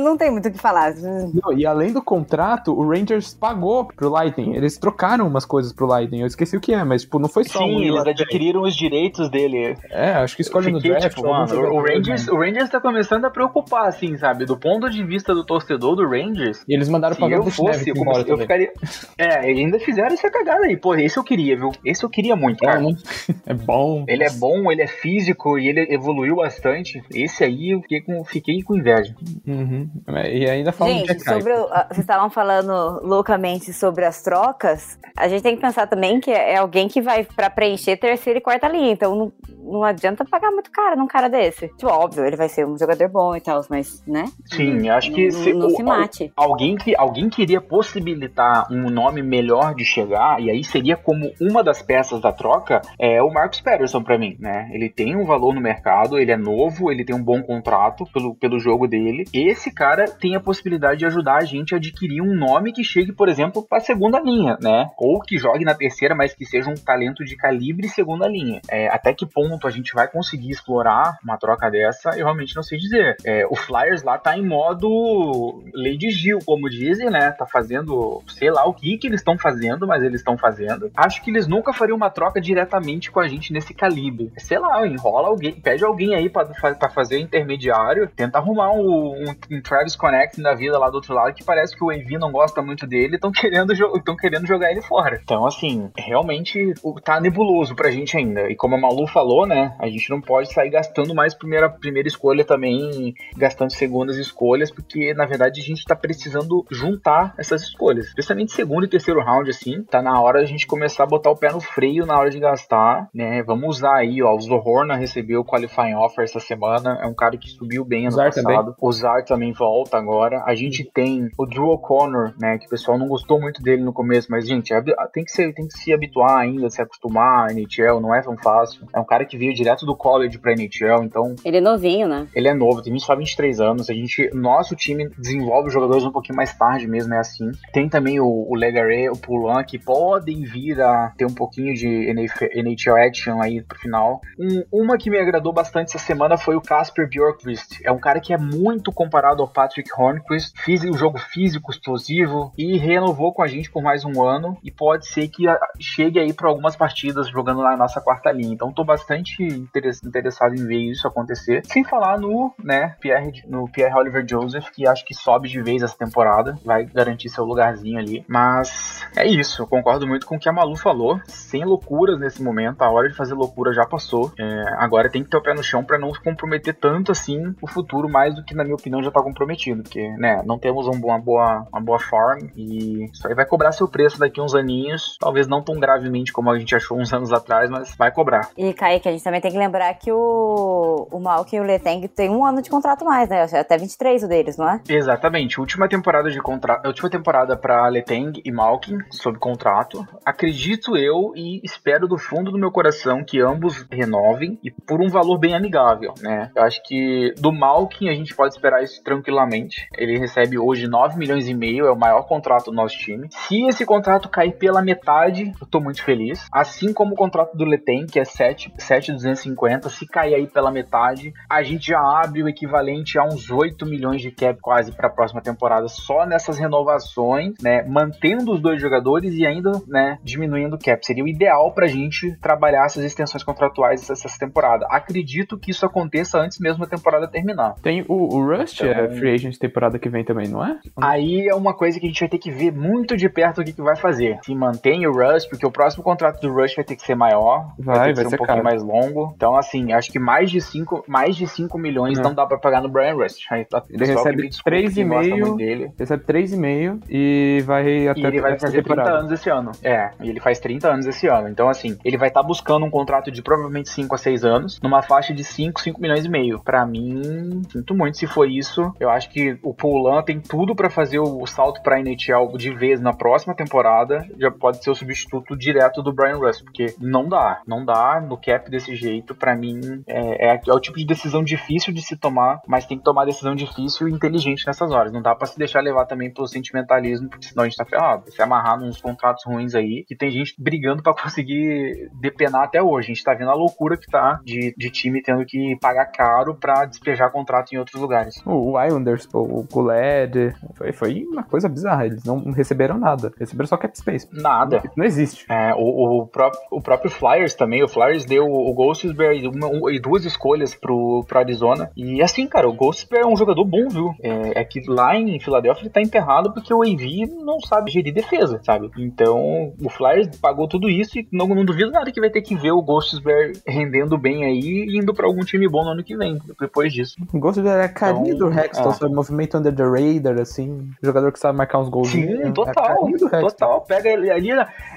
não 0.00 0.16
tem 0.16 0.30
muito 0.30 0.48
o 0.48 0.52
que 0.52 0.58
falar. 0.58 0.94
Não, 0.94 1.52
e 1.56 1.66
além 1.66 1.92
do 1.92 2.02
contrato, 2.02 2.72
o 2.72 2.86
Rangers 2.88 3.34
pagou 3.34 3.84
pro 3.86 4.08
Lightning. 4.08 4.54
Eles 4.54 4.78
trocaram 4.78 5.26
umas 5.26 5.44
coisas 5.44 5.72
pro 5.72 5.86
Lightning. 5.86 6.20
Eu 6.20 6.26
esqueci 6.26 6.56
o 6.56 6.60
que 6.60 6.72
é, 6.72 6.82
mas 6.84 7.02
tipo, 7.02 7.18
não 7.18 7.28
foi 7.28 7.44
só 7.44 7.60
um 7.60 7.62
Sim, 7.62 7.68
eles 7.76 7.80
unilateral. 7.90 8.12
adquiriram 8.20 8.62
os 8.62 8.74
direitos 8.74 9.28
dele. 9.30 9.76
É, 9.90 10.12
acho 10.14 10.36
que 10.36 10.42
escolhe 10.42 10.70
no 10.70 10.80
draft. 10.80 11.08
tipo, 11.08 11.28
mano, 11.28 11.54
o 11.74 11.80
Rangers, 11.80 12.26
né? 12.26 12.32
o 12.32 12.36
Rangers 12.38 12.70
tá 12.70 12.80
começando 12.80 13.24
a 13.24 13.30
preocupar, 13.30 13.88
assim, 13.88 14.16
sabe? 14.16 14.44
Do 14.44 14.56
ponto 14.56 14.88
de 14.88 15.02
vista 15.04 15.34
do 15.34 15.44
torcedor 15.44 15.96
do 15.96 16.06
Rangers, 16.08 16.62
E 16.68 16.74
eles 16.74 16.88
mandaram 16.88 17.16
pagar 17.16 17.36
eu 17.36 17.42
o 17.42 17.44
Bushnev 17.44 17.74
fosse, 17.78 17.90
eu, 17.90 17.94
eu 18.26 18.38
ficaria. 18.38 18.72
É, 19.18 19.50
e 19.52 19.58
ainda 19.60 19.78
fizeram 19.78 20.12
essa 20.14 20.30
cagada 20.30 20.66
aí. 20.66 20.76
Pô, 20.76 20.94
esse 20.94 21.16
eu 21.18 21.24
queria, 21.24 21.56
viu? 21.56 21.70
Esse 21.84 22.04
eu 22.04 22.10
queria 22.10 22.36
muito, 22.36 22.62
É, 22.64 22.66
cara. 22.66 22.80
né? 22.80 22.92
é 23.46 23.54
bom. 23.54 24.04
Ele 24.08 24.24
é 24.24 24.30
bom, 24.30 24.70
ele 24.70 24.82
é 24.82 24.86
físico 24.86 25.58
e 25.58 25.68
ele 25.68 25.86
evoluiu 25.92 26.36
bastante. 26.36 27.02
Esse 27.12 27.44
aí 27.44 27.70
eu 27.70 27.80
fiquei 27.82 28.00
com, 28.00 28.24
fiquei 28.24 28.62
com 28.62 28.76
inveja. 28.76 29.14
Uhum. 29.46 29.88
E 30.32 30.48
ainda 30.48 30.72
fala 30.72 30.92
de 30.92 30.98
Gente, 31.06 31.24
sobre 31.24 31.52
o, 31.52 31.66
vocês 31.68 31.98
estavam 32.00 32.30
falando 32.30 33.00
loucamente 33.06 33.72
sobre 33.72 34.04
as 34.04 34.22
trocas. 34.22 34.98
A 35.16 35.28
gente 35.28 35.42
tem 35.42 35.54
que 35.56 35.62
pensar 35.62 35.86
também 35.86 36.20
que 36.20 36.30
é 36.30 36.56
alguém 36.56 36.88
que 36.88 37.00
vai 37.00 37.24
pra 37.24 37.48
preencher 37.50 37.96
terceira 37.96 38.38
e 38.38 38.42
quarta 38.42 38.68
linha. 38.68 38.92
Então 38.92 39.14
não, 39.14 39.32
não 39.72 39.82
adianta 39.84 40.24
pagar 40.24 40.50
muito 40.50 40.70
caro 40.70 40.96
num 40.96 41.06
cara 41.06 41.28
desse. 41.28 41.68
Tipo, 41.68 41.86
óbvio, 41.88 42.24
ele 42.24 42.36
vai 42.36 42.48
ser 42.48 42.66
um 42.66 42.76
jogador 42.78 43.08
bom 43.08 43.34
e 43.36 43.40
tal, 43.40 43.60
mas, 43.70 44.02
né? 44.06 44.24
Sim, 44.46 44.88
acho 44.88 45.12
que 45.12 45.24
não, 45.28 45.30
se- 45.42 45.52
não 45.52 45.70
se 45.70 45.82
o- 45.82 45.86
mate. 45.86 46.32
Alguém, 46.36 46.76
que, 46.76 46.94
alguém 46.96 47.28
queria 47.28 47.60
possibilitar 47.60 48.66
um 48.70 48.90
nome 48.90 49.22
melhor 49.22 49.74
de 49.74 49.84
chegar, 49.84 50.40
e 50.40 50.50
aí 50.50 50.62
seria 50.64 50.96
como 50.96 51.30
uma 51.40 51.62
das 51.62 51.82
peças 51.82 52.20
da 52.20 52.32
troca, 52.32 52.82
é 52.98 53.22
o 53.22 53.32
Marcus 53.32 53.60
Patterson 53.60 54.02
pra 54.02 54.18
mim, 54.18 54.36
né? 54.38 54.68
Ele 54.72 54.88
tem 54.88 55.16
um 55.16 55.24
valor 55.24 55.54
no 55.54 55.60
mercado, 55.60 56.18
ele 56.18 56.32
é 56.32 56.36
novo, 56.36 56.90
ele 56.90 57.04
tem 57.04 57.14
um 57.14 57.22
bom 57.22 57.42
contrato 57.42 58.04
pelo, 58.12 58.34
pelo 58.34 58.58
jogo 58.58 58.86
dele. 58.86 59.23
Esse 59.32 59.72
cara 59.72 60.04
tem 60.04 60.36
a 60.36 60.40
possibilidade 60.40 61.00
de 61.00 61.06
ajudar 61.06 61.36
a 61.36 61.44
gente 61.44 61.74
a 61.74 61.78
adquirir 61.78 62.20
um 62.20 62.34
nome 62.34 62.72
que 62.72 62.84
chegue, 62.84 63.12
por 63.12 63.28
exemplo, 63.28 63.66
pra 63.68 63.80
segunda 63.80 64.20
linha, 64.20 64.56
né? 64.60 64.90
Ou 64.98 65.20
que 65.20 65.38
jogue 65.38 65.64
na 65.64 65.74
terceira, 65.74 66.14
mas 66.14 66.34
que 66.34 66.44
seja 66.44 66.70
um 66.70 66.74
talento 66.74 67.24
de 67.24 67.36
calibre 67.36 67.88
segunda 67.88 68.28
linha. 68.28 68.60
É, 68.70 68.88
até 68.88 69.12
que 69.12 69.26
ponto 69.26 69.66
a 69.66 69.70
gente 69.70 69.94
vai 69.94 70.08
conseguir 70.08 70.50
explorar 70.50 71.18
uma 71.22 71.36
troca 71.36 71.70
dessa, 71.70 72.10
eu 72.10 72.24
realmente 72.24 72.56
não 72.56 72.62
sei 72.62 72.78
dizer. 72.78 73.16
É, 73.24 73.46
o 73.46 73.56
Flyers 73.56 74.02
lá 74.02 74.18
tá 74.18 74.36
em 74.36 74.46
modo 74.46 75.62
Lady 75.74 76.10
Gil, 76.10 76.38
como 76.44 76.68
dizem, 76.68 77.10
né? 77.10 77.30
Tá 77.32 77.46
fazendo, 77.46 78.22
sei 78.28 78.50
lá 78.50 78.64
o 78.66 78.74
que 78.74 78.98
que 78.98 79.06
eles 79.06 79.20
estão 79.20 79.38
fazendo, 79.38 79.86
mas 79.86 80.02
eles 80.02 80.20
estão 80.20 80.36
fazendo. 80.36 80.90
Acho 80.96 81.22
que 81.22 81.30
eles 81.30 81.46
nunca 81.46 81.72
fariam 81.72 81.96
uma 81.96 82.10
troca 82.10 82.40
diretamente 82.40 83.10
com 83.10 83.20
a 83.20 83.28
gente 83.28 83.52
nesse 83.52 83.74
calibre. 83.74 84.32
Sei 84.38 84.58
lá, 84.58 84.86
enrola 84.86 85.28
alguém, 85.28 85.52
pede 85.52 85.84
alguém 85.84 86.14
aí 86.14 86.28
pra 86.28 86.90
fazer 86.90 87.18
intermediário, 87.18 88.08
tenta 88.14 88.38
arrumar 88.38 88.72
um, 88.72 89.13
um- 89.14 89.56
um 89.56 89.62
Travis 89.62 89.96
Connect 89.96 90.40
da 90.42 90.54
vida 90.54 90.78
lá 90.78 90.88
do 90.90 90.96
outro 90.96 91.14
lado, 91.14 91.34
que 91.34 91.44
parece 91.44 91.76
que 91.76 91.84
o 91.84 91.92
Envy 91.92 92.18
não 92.18 92.30
gosta 92.32 92.60
muito 92.62 92.86
dele, 92.86 93.14
estão 93.16 93.30
querendo, 93.32 93.74
jo- 93.74 93.92
tão 94.04 94.16
querendo 94.16 94.46
jogar 94.46 94.70
ele 94.70 94.82
fora. 94.82 95.20
Então, 95.22 95.46
assim, 95.46 95.90
realmente 95.96 96.74
tá 97.04 97.20
nebuloso 97.20 97.74
pra 97.74 97.90
gente 97.90 98.16
ainda. 98.16 98.50
E 98.50 98.56
como 98.56 98.74
a 98.74 98.78
Malu 98.80 99.06
falou, 99.06 99.46
né, 99.46 99.74
a 99.78 99.86
gente 99.88 100.10
não 100.10 100.20
pode 100.20 100.52
sair 100.52 100.70
gastando 100.70 101.14
mais 101.14 101.34
primeira, 101.34 101.68
primeira 101.68 102.08
escolha 102.08 102.44
também, 102.44 103.14
gastando 103.36 103.70
segundas 103.72 104.16
escolhas, 104.16 104.70
porque 104.70 105.14
na 105.14 105.26
verdade 105.26 105.60
a 105.60 105.64
gente 105.64 105.84
tá 105.84 105.94
precisando 105.96 106.64
juntar 106.70 107.34
essas 107.38 107.62
escolhas. 107.62 108.06
Especialmente 108.08 108.52
segundo 108.52 108.84
e 108.84 108.88
terceiro 108.88 109.20
round, 109.20 109.48
assim, 109.50 109.82
tá 109.84 110.02
na 110.02 110.20
hora 110.20 110.40
a 110.40 110.44
gente 110.44 110.66
começar 110.66 111.04
a 111.04 111.06
botar 111.06 111.30
o 111.30 111.36
pé 111.36 111.52
no 111.52 111.60
freio 111.60 112.06
na 112.06 112.18
hora 112.18 112.30
de 112.30 112.38
gastar, 112.38 113.08
né? 113.14 113.42
Vamos 113.42 113.76
usar 113.76 113.94
aí, 113.96 114.22
ó, 114.22 114.34
o 114.34 114.40
Zohorna 114.40 114.96
recebeu 114.96 115.40
o 115.40 115.44
qualifying 115.44 115.94
offer 115.94 116.24
essa 116.24 116.40
semana, 116.40 116.98
é 117.02 117.06
um 117.06 117.14
cara 117.14 117.36
que 117.36 117.48
subiu 117.48 117.84
bem 117.84 118.06
ano 118.06 118.16
Zar 118.16 118.26
passado. 118.26 118.74
O 118.80 118.92
Zar 118.94 119.24
também 119.24 119.52
volta 119.52 119.96
agora. 119.96 120.42
A 120.46 120.54
gente 120.54 120.84
tem 120.84 121.28
o 121.38 121.46
Drew 121.46 121.68
O'Connor, 121.68 122.34
né, 122.40 122.58
que 122.58 122.66
o 122.66 122.70
pessoal 122.70 122.98
não 122.98 123.06
gostou 123.08 123.40
muito 123.40 123.62
dele 123.62 123.82
no 123.82 123.92
começo, 123.92 124.28
mas 124.30 124.46
gente, 124.46 124.72
é 124.72 124.76
habi- 124.76 124.94
tem 125.12 125.24
que 125.24 125.30
ser, 125.32 125.52
tem 125.54 125.66
que 125.68 125.74
se 125.78 125.92
habituar 125.92 126.38
ainda, 126.38 126.70
se 126.70 126.80
acostumar 126.80 127.48
à 127.48 127.52
NHL, 127.52 128.00
não 128.00 128.14
é 128.14 128.22
tão 128.22 128.36
fácil. 128.36 128.86
É 128.92 128.98
um 129.00 129.04
cara 129.04 129.24
que 129.24 129.36
veio 129.36 129.52
direto 129.54 129.84
do 129.86 129.96
college 129.96 130.38
pra 130.38 130.52
NHL, 130.52 131.02
então 131.04 131.34
Ele 131.44 131.58
é 131.58 131.60
novinho, 131.60 132.08
né? 132.08 132.26
ele 132.34 132.48
é 132.48 132.54
novo, 132.54 132.82
tem 132.82 132.98
só 132.98 133.14
23 133.16 133.60
anos. 133.60 133.90
A 133.90 133.94
gente, 133.94 134.30
nosso 134.34 134.74
time 134.76 135.08
desenvolve 135.18 135.68
os 135.68 135.74
jogadores 135.74 136.04
um 136.04 136.10
pouquinho 136.12 136.36
mais 136.36 136.54
tarde 136.56 136.86
mesmo, 136.86 137.12
é 137.14 137.18
assim. 137.18 137.50
Tem 137.72 137.88
também 137.88 138.20
o, 138.20 138.26
o 138.26 138.54
Legaré, 138.54 139.10
o 139.10 139.16
Poulan, 139.16 139.62
que 139.64 139.78
podem 139.78 140.42
vir 140.44 140.80
a 140.80 141.12
ter 141.16 141.24
um 141.26 141.34
pouquinho 141.34 141.74
de 141.74 141.86
NHL 141.88 142.96
action 142.96 143.40
aí 143.40 143.62
pro 143.62 143.78
final. 143.78 144.20
Um- 144.38 144.64
uma 144.84 144.96
que 144.98 145.10
me 145.10 145.18
agradou 145.18 145.52
bastante 145.52 145.88
essa 145.88 145.98
semana 145.98 146.36
foi 146.36 146.56
o 146.56 146.60
Casper 146.60 147.08
Bjorkqvist. 147.08 147.80
É 147.84 147.90
um 147.92 147.98
cara 147.98 148.20
que 148.20 148.32
é 148.32 148.38
muito 148.38 148.83
comparado 148.92 149.42
ao 149.42 149.48
Patrick 149.48 149.90
Hornquist. 149.96 150.52
Fez 150.56 150.84
um 150.84 150.94
jogo 150.94 151.18
físico, 151.18 151.70
explosivo 151.70 152.52
e 152.56 152.76
renovou 152.78 153.32
com 153.32 153.42
a 153.42 153.46
gente 153.46 153.70
por 153.70 153.82
mais 153.82 154.04
um 154.04 154.22
ano. 154.22 154.56
E 154.62 154.70
pode 154.70 155.06
ser 155.06 155.28
que 155.28 155.44
chegue 155.78 156.18
aí 156.18 156.32
para 156.32 156.48
algumas 156.48 156.74
partidas 156.74 157.28
jogando 157.28 157.62
na 157.62 157.76
nossa 157.76 158.00
quarta 158.00 158.32
linha. 158.32 158.54
Então 158.54 158.72
tô 158.72 158.84
bastante 158.84 159.42
interes- 159.42 160.02
interessado 160.02 160.54
em 160.54 160.66
ver 160.66 160.78
isso 160.78 161.06
acontecer. 161.06 161.62
Sem 161.66 161.84
falar 161.84 162.18
no, 162.18 162.54
né, 162.58 162.96
Pierre, 163.00 163.42
no 163.46 163.68
Pierre 163.68 163.94
Oliver 163.94 164.24
Joseph, 164.28 164.70
que 164.70 164.88
acho 164.88 165.04
que 165.04 165.14
sobe 165.14 165.48
de 165.48 165.62
vez 165.62 165.82
essa 165.82 165.96
temporada. 165.96 166.58
Vai 166.64 166.84
garantir 166.84 167.28
seu 167.28 167.44
lugarzinho 167.44 167.98
ali. 167.98 168.24
Mas 168.26 169.04
é 169.16 169.26
isso. 169.26 169.62
Eu 169.62 169.66
concordo 169.66 170.06
muito 170.06 170.26
com 170.26 170.36
o 170.36 170.38
que 170.38 170.48
a 170.48 170.52
Malu 170.52 170.76
falou. 170.76 171.20
Sem 171.26 171.64
loucuras 171.64 172.18
nesse 172.18 172.42
momento. 172.42 172.54
momento, 172.54 172.82
a 172.82 172.90
hora 172.90 173.08
de 173.08 173.16
fazer 173.16 173.34
loucura 173.34 173.72
já 173.72 173.84
passou. 173.84 174.32
É, 174.38 174.64
agora 174.78 175.10
tem 175.10 175.24
que 175.24 175.28
ter 175.28 175.36
o 175.36 175.42
pé 175.42 175.52
no 175.54 175.62
chão 175.62 175.82
para 175.82 175.98
não 175.98 176.12
comprometer 176.12 176.72
tanto 176.74 177.10
assim 177.10 177.54
o 177.60 177.66
futuro, 177.66 178.08
mais 178.08 178.32
do 178.34 178.44
que, 178.44 178.54
na 178.54 178.62
minha 178.62 178.73
opinião, 178.74 179.02
já 179.02 179.10
tá 179.10 179.22
comprometido. 179.22 179.82
Porque, 179.82 180.08
né, 180.18 180.42
não 180.44 180.58
temos 180.58 180.86
uma 180.86 181.18
boa, 181.18 181.66
uma 181.72 181.80
boa 181.80 181.98
farm 181.98 182.48
e 182.56 183.04
isso 183.12 183.26
aí 183.26 183.34
vai 183.34 183.46
cobrar 183.46 183.72
seu 183.72 183.88
preço 183.88 184.18
daqui 184.18 184.40
uns 184.40 184.54
aninhos. 184.54 185.16
Talvez 185.20 185.46
não 185.46 185.62
tão 185.62 185.78
gravemente 185.78 186.32
como 186.32 186.50
a 186.50 186.58
gente 186.58 186.74
achou 186.74 186.98
uns 186.98 187.12
anos 187.12 187.32
atrás, 187.32 187.70
mas 187.70 187.94
vai 187.96 188.10
cobrar. 188.10 188.50
E, 188.56 188.72
Kaique, 188.72 189.08
a 189.08 189.12
gente 189.12 189.24
também 189.24 189.40
tem 189.40 189.50
que 189.50 189.58
lembrar 189.58 189.92
que 189.94 190.10
o, 190.12 191.08
o 191.10 191.20
Malk 191.20 191.54
e 191.54 191.60
o 191.60 191.62
Leteng 191.62 192.06
tem 192.08 192.30
um 192.30 192.44
ano 192.44 192.62
de 192.62 192.70
contrato 192.70 193.04
mais, 193.04 193.28
né? 193.28 193.42
Até 193.42 193.76
23 193.76 194.24
o 194.24 194.28
deles, 194.28 194.56
não 194.56 194.68
é? 194.68 194.80
Exatamente. 194.88 195.60
Última 195.60 195.88
temporada 195.88 196.30
de 196.30 196.40
contrato. 196.40 196.86
Última 196.86 197.10
temporada 197.10 197.56
para 197.56 197.86
Leteng 197.88 198.40
e 198.44 198.52
Malkin 198.52 198.98
sob 199.10 199.38
contrato. 199.38 200.06
Acredito 200.24 200.96
eu 200.96 201.32
e 201.34 201.60
espero 201.64 202.06
do 202.06 202.18
fundo 202.18 202.50
do 202.50 202.58
meu 202.58 202.70
coração 202.70 203.24
que 203.24 203.40
ambos 203.40 203.86
renovem 203.90 204.58
e 204.62 204.70
por 204.70 205.00
um 205.00 205.08
valor 205.08 205.38
bem 205.38 205.54
amigável, 205.54 206.14
né? 206.20 206.50
Eu 206.54 206.62
acho 206.62 206.82
que 206.82 207.34
do 207.38 207.52
Malkin 207.52 208.08
a 208.08 208.14
gente 208.14 208.34
pode 208.34 208.54
esperar 208.54 208.63
isso 208.82 209.02
tranquilamente. 209.02 209.88
Ele 209.96 210.18
recebe 210.18 210.58
hoje 210.58 210.86
9 210.86 211.18
milhões 211.18 211.48
e 211.48 211.54
meio, 211.54 211.86
é 211.86 211.92
o 211.92 211.98
maior 211.98 212.22
contrato 212.22 212.66
do 212.66 212.72
nosso 212.72 212.96
time. 212.98 213.28
Se 213.30 213.64
esse 213.66 213.84
contrato 213.84 214.28
cair 214.28 214.52
pela 214.52 214.82
metade, 214.82 215.52
eu 215.60 215.66
tô 215.66 215.80
muito 215.80 216.02
feliz. 216.02 216.46
Assim 216.52 216.92
como 216.92 217.14
o 217.14 217.16
contrato 217.16 217.56
do 217.56 217.64
Leteng, 217.64 218.06
que 218.06 218.18
é 218.18 218.24
7,250, 218.24 219.88
se 219.88 220.06
cair 220.06 220.34
aí 220.34 220.46
pela 220.46 220.70
metade, 220.70 221.32
a 221.48 221.62
gente 221.62 221.88
já 221.88 222.00
abre 222.00 222.42
o 222.42 222.48
equivalente 222.48 223.18
a 223.18 223.24
uns 223.24 223.50
8 223.50 223.86
milhões 223.86 224.20
de 224.20 224.30
cap 224.30 224.58
quase 224.60 224.92
para 224.92 225.08
a 225.08 225.12
próxima 225.12 225.40
temporada 225.40 225.88
só 225.88 226.26
nessas 226.26 226.58
renovações, 226.58 227.54
né? 227.60 227.82
Mantendo 227.82 228.52
os 228.52 228.60
dois 228.60 228.80
jogadores 228.80 229.34
e 229.34 229.46
ainda, 229.46 229.72
né, 229.86 230.18
diminuindo 230.22 230.76
o 230.76 230.78
cap. 230.78 231.04
Seria 231.04 231.24
o 231.24 231.28
ideal 231.28 231.72
pra 231.72 231.86
gente 231.86 232.36
trabalhar 232.40 232.84
essas 232.84 233.04
extensões 233.04 233.42
contratuais 233.42 234.08
essa 234.08 234.38
temporada. 234.38 234.86
Acredito 234.90 235.58
que 235.58 235.70
isso 235.70 235.84
aconteça 235.84 236.38
antes 236.38 236.58
mesmo 236.58 236.84
da 236.84 236.96
temporada 236.96 237.28
terminar. 237.28 237.74
Tem 237.82 238.04
o, 238.08 238.36
o 238.36 238.44
Rust, 238.56 238.80
então, 238.80 239.04
é 239.04 239.08
free 239.10 239.34
agent 239.34 239.56
temporada 239.56 239.98
que 239.98 240.08
vem 240.08 240.24
também, 240.24 240.48
não 240.48 240.64
é? 240.64 240.78
Aí 241.00 241.48
é 241.48 241.54
uma 241.54 241.74
coisa 241.74 241.98
que 241.98 242.06
a 242.06 242.08
gente 242.08 242.20
vai 242.20 242.28
ter 242.28 242.38
que 242.38 242.50
ver 242.50 242.72
muito 242.72 243.16
de 243.16 243.28
perto 243.28 243.60
o 243.60 243.64
que, 243.64 243.72
que 243.72 243.82
vai 243.82 243.96
fazer. 243.96 244.38
Se 244.42 244.54
mantém 244.54 245.06
o 245.06 245.12
Rust, 245.12 245.48
porque 245.48 245.66
o 245.66 245.70
próximo 245.70 246.02
contrato 246.02 246.40
do 246.40 246.52
Rush 246.52 246.74
vai 246.74 246.84
ter 246.84 246.96
que 246.96 247.02
ser 247.02 247.14
maior, 247.14 247.72
vai, 247.78 247.96
vai, 247.96 248.08
ter 248.08 248.14
vai 248.14 248.24
ser, 248.24 248.30
ser, 248.30 248.36
um 248.36 248.38
pouquinho 248.38 248.62
caro. 248.62 248.64
mais 248.64 248.82
longo. 248.82 249.32
Então, 249.36 249.56
assim, 249.56 249.92
acho 249.92 250.10
que 250.10 250.18
mais 250.18 250.50
de 250.50 250.60
5 250.60 251.04
mais 251.06 251.36
de 251.36 251.46
cinco 251.46 251.78
milhões 251.78 252.18
não. 252.18 252.24
não 252.24 252.34
dá 252.34 252.46
pra 252.46 252.58
pagar 252.58 252.82
no 252.82 252.88
Brian 252.88 253.14
Rust. 253.14 253.44
Aí, 253.50 253.64
tá, 253.64 253.82
ele 253.88 254.04
recebe 254.04 254.48
3,5 254.48 255.92
recebe 255.98 256.24
3,5 256.24 257.02
e 257.08 257.62
vai 257.64 258.08
até 258.08 258.20
e 258.20 258.26
ele 258.26 258.40
vai 258.40 258.58
fazer 258.58 258.82
temporada. 258.82 259.10
30 259.10 259.20
anos 259.20 259.32
esse 259.32 259.50
ano. 259.50 259.72
É, 259.82 260.10
e 260.20 260.28
ele 260.28 260.40
faz 260.40 260.58
30 260.58 260.88
anos 260.88 261.06
esse 261.06 261.26
ano. 261.26 261.48
Então, 261.48 261.68
assim, 261.68 261.96
ele 262.04 262.16
vai 262.16 262.28
estar 262.28 262.42
tá 262.42 262.46
buscando 262.46 262.84
um 262.84 262.90
contrato 262.90 263.30
de 263.30 263.42
provavelmente 263.42 263.88
5 263.90 264.14
a 264.14 264.18
6 264.18 264.44
anos, 264.44 264.80
numa 264.82 265.02
faixa 265.02 265.32
de 265.32 265.44
5, 265.44 265.80
5 265.80 266.00
milhões 266.00 266.24
e 266.24 266.28
meio. 266.28 266.60
Pra 266.62 266.86
mim, 266.86 267.62
sinto 267.70 267.94
muito 267.94 268.18
se 268.18 268.26
for 268.26 268.43
isso. 268.44 268.92
Eu 268.98 269.10
acho 269.10 269.30
que 269.30 269.58
o 269.62 269.74
Poulan 269.74 270.22
tem 270.22 270.40
tudo 270.40 270.74
para 270.74 270.90
fazer 270.90 271.18
o 271.18 271.46
salto 271.46 271.82
pra 271.82 272.00
NHL 272.00 272.56
de 272.56 272.74
vez 272.74 273.00
na 273.00 273.12
próxima 273.12 273.54
temporada. 273.54 274.26
Já 274.38 274.50
pode 274.50 274.82
ser 274.82 274.90
o 274.90 274.94
substituto 274.94 275.56
direto 275.56 276.02
do 276.02 276.12
Brian 276.12 276.36
Russ, 276.36 276.60
porque 276.60 276.94
não 277.00 277.28
dá. 277.28 277.60
Não 277.66 277.84
dá 277.84 278.20
no 278.20 278.36
cap 278.36 278.70
desse 278.70 278.94
jeito. 278.94 279.34
Pra 279.34 279.56
mim, 279.56 279.80
é, 280.06 280.52
é, 280.52 280.60
é 280.66 280.72
o 280.72 280.80
tipo 280.80 280.98
de 280.98 281.06
decisão 281.06 281.42
difícil 281.42 281.92
de 281.92 282.02
se 282.02 282.16
tomar, 282.16 282.60
mas 282.66 282.86
tem 282.86 282.98
que 282.98 283.04
tomar 283.04 283.24
decisão 283.24 283.54
difícil 283.54 284.08
e 284.08 284.12
inteligente 284.12 284.66
nessas 284.66 284.90
horas. 284.90 285.12
Não 285.12 285.22
dá 285.22 285.34
para 285.34 285.46
se 285.46 285.58
deixar 285.58 285.80
levar 285.80 286.06
também 286.06 286.32
pelo 286.32 286.46
sentimentalismo, 286.46 287.28
porque 287.28 287.46
senão 287.46 287.64
a 287.64 287.68
gente 287.68 287.76
tá 287.76 287.84
ferrado. 287.84 288.30
Se 288.30 288.42
amarrar 288.42 288.78
nos 288.78 289.00
contratos 289.00 289.44
ruins 289.44 289.74
aí, 289.74 290.04
que 290.06 290.16
tem 290.16 290.30
gente 290.30 290.54
brigando 290.58 291.02
para 291.02 291.14
conseguir 291.14 292.08
depenar 292.20 292.64
até 292.64 292.82
hoje. 292.82 293.10
A 293.10 293.14
gente 293.14 293.24
tá 293.24 293.34
vendo 293.34 293.50
a 293.50 293.54
loucura 293.54 293.96
que 293.96 294.10
tá 294.10 294.40
de, 294.44 294.74
de 294.76 294.90
time 294.90 295.22
tendo 295.22 295.44
que 295.44 295.76
pagar 295.80 296.06
caro 296.06 296.54
para 296.54 296.84
despejar 296.84 297.30
contrato 297.30 297.72
em 297.72 297.78
outros 297.78 298.00
lugares. 298.00 298.33
O 298.44 298.80
Islanders, 298.80 299.28
o 299.32 299.64
Guled, 299.70 300.54
foi, 300.74 300.92
foi 300.92 301.24
uma 301.24 301.42
coisa 301.42 301.68
bizarra. 301.68 302.06
Eles 302.06 302.24
não 302.24 302.52
receberam 302.52 302.98
nada. 302.98 303.32
Receberam 303.38 303.66
só 303.66 303.76
cap 303.76 303.96
space. 303.98 304.28
Nada. 304.32 304.82
Não, 304.84 304.92
não 304.98 305.04
existe. 305.04 305.46
É, 305.50 305.74
o, 305.74 306.22
o, 306.22 306.26
próprio, 306.26 306.60
o 306.70 306.80
próprio 306.80 307.10
Flyers 307.10 307.54
também. 307.54 307.82
O 307.82 307.88
Flyers 307.88 308.24
deu 308.24 308.44
o 308.44 308.72
Ghostberry 308.74 309.50
e 309.92 310.00
duas 310.00 310.24
escolhas 310.24 310.74
pro, 310.74 311.24
pro 311.26 311.38
Arizona. 311.38 311.90
E 311.96 312.22
assim, 312.22 312.46
cara, 312.46 312.68
o 312.68 312.72
Ghostberry 312.72 313.24
é 313.24 313.26
um 313.26 313.36
jogador 313.36 313.64
bom, 313.64 313.88
viu? 313.88 314.14
É, 314.22 314.60
é, 314.60 314.64
que 314.64 314.80
lá 314.88 315.16
em 315.16 315.38
Filadélfia 315.40 315.82
ele 315.82 315.90
tá 315.90 316.00
enterrado 316.00 316.52
porque 316.52 316.72
o 316.72 316.82
AV 316.82 317.26
não 317.44 317.60
sabe 317.60 317.90
gerir 317.90 318.12
defesa, 318.12 318.60
sabe? 318.62 318.90
Então 318.98 319.72
o 319.82 319.90
Flyers 319.90 320.36
pagou 320.38 320.68
tudo 320.68 320.88
isso 320.88 321.18
e 321.18 321.28
não, 321.32 321.46
não 321.46 321.64
duvido 321.64 321.90
nada 321.90 322.10
que 322.10 322.20
vai 322.20 322.30
ter 322.30 322.42
que 322.42 322.54
ver 322.54 322.72
o 322.72 322.82
Ghostberry 322.82 323.52
rendendo 323.66 324.16
bem 324.18 324.44
aí 324.44 324.86
e 324.88 324.98
indo 324.98 325.14
pra 325.14 325.26
algum 325.26 325.44
time 325.44 325.68
bom 325.68 325.84
no 325.84 325.90
ano 325.90 326.04
que 326.04 326.16
vem, 326.16 326.38
depois 326.60 326.92
disso. 326.92 327.16
O 327.32 327.38
Ghostberry 327.38 327.82
é 327.82 327.84
a 327.84 327.88
carinha 328.24 328.34
do 328.34 328.48
Hextall, 328.48 328.90
é. 328.90 328.94
sabe? 328.94 329.14
Movimento 329.14 329.58
under 329.58 329.74
the 329.74 329.82
radar, 329.82 330.40
assim. 330.40 330.90
Jogador 331.02 331.32
que 331.32 331.38
sabe 331.38 331.56
marcar 331.58 331.78
uns 331.78 331.88
gols. 331.88 332.08
Sim, 332.08 332.52
total. 332.52 333.08
É 333.32 333.40
total. 333.40 333.80
Pega 333.82 334.08
ele 334.08 334.30
ali. 334.30 334.50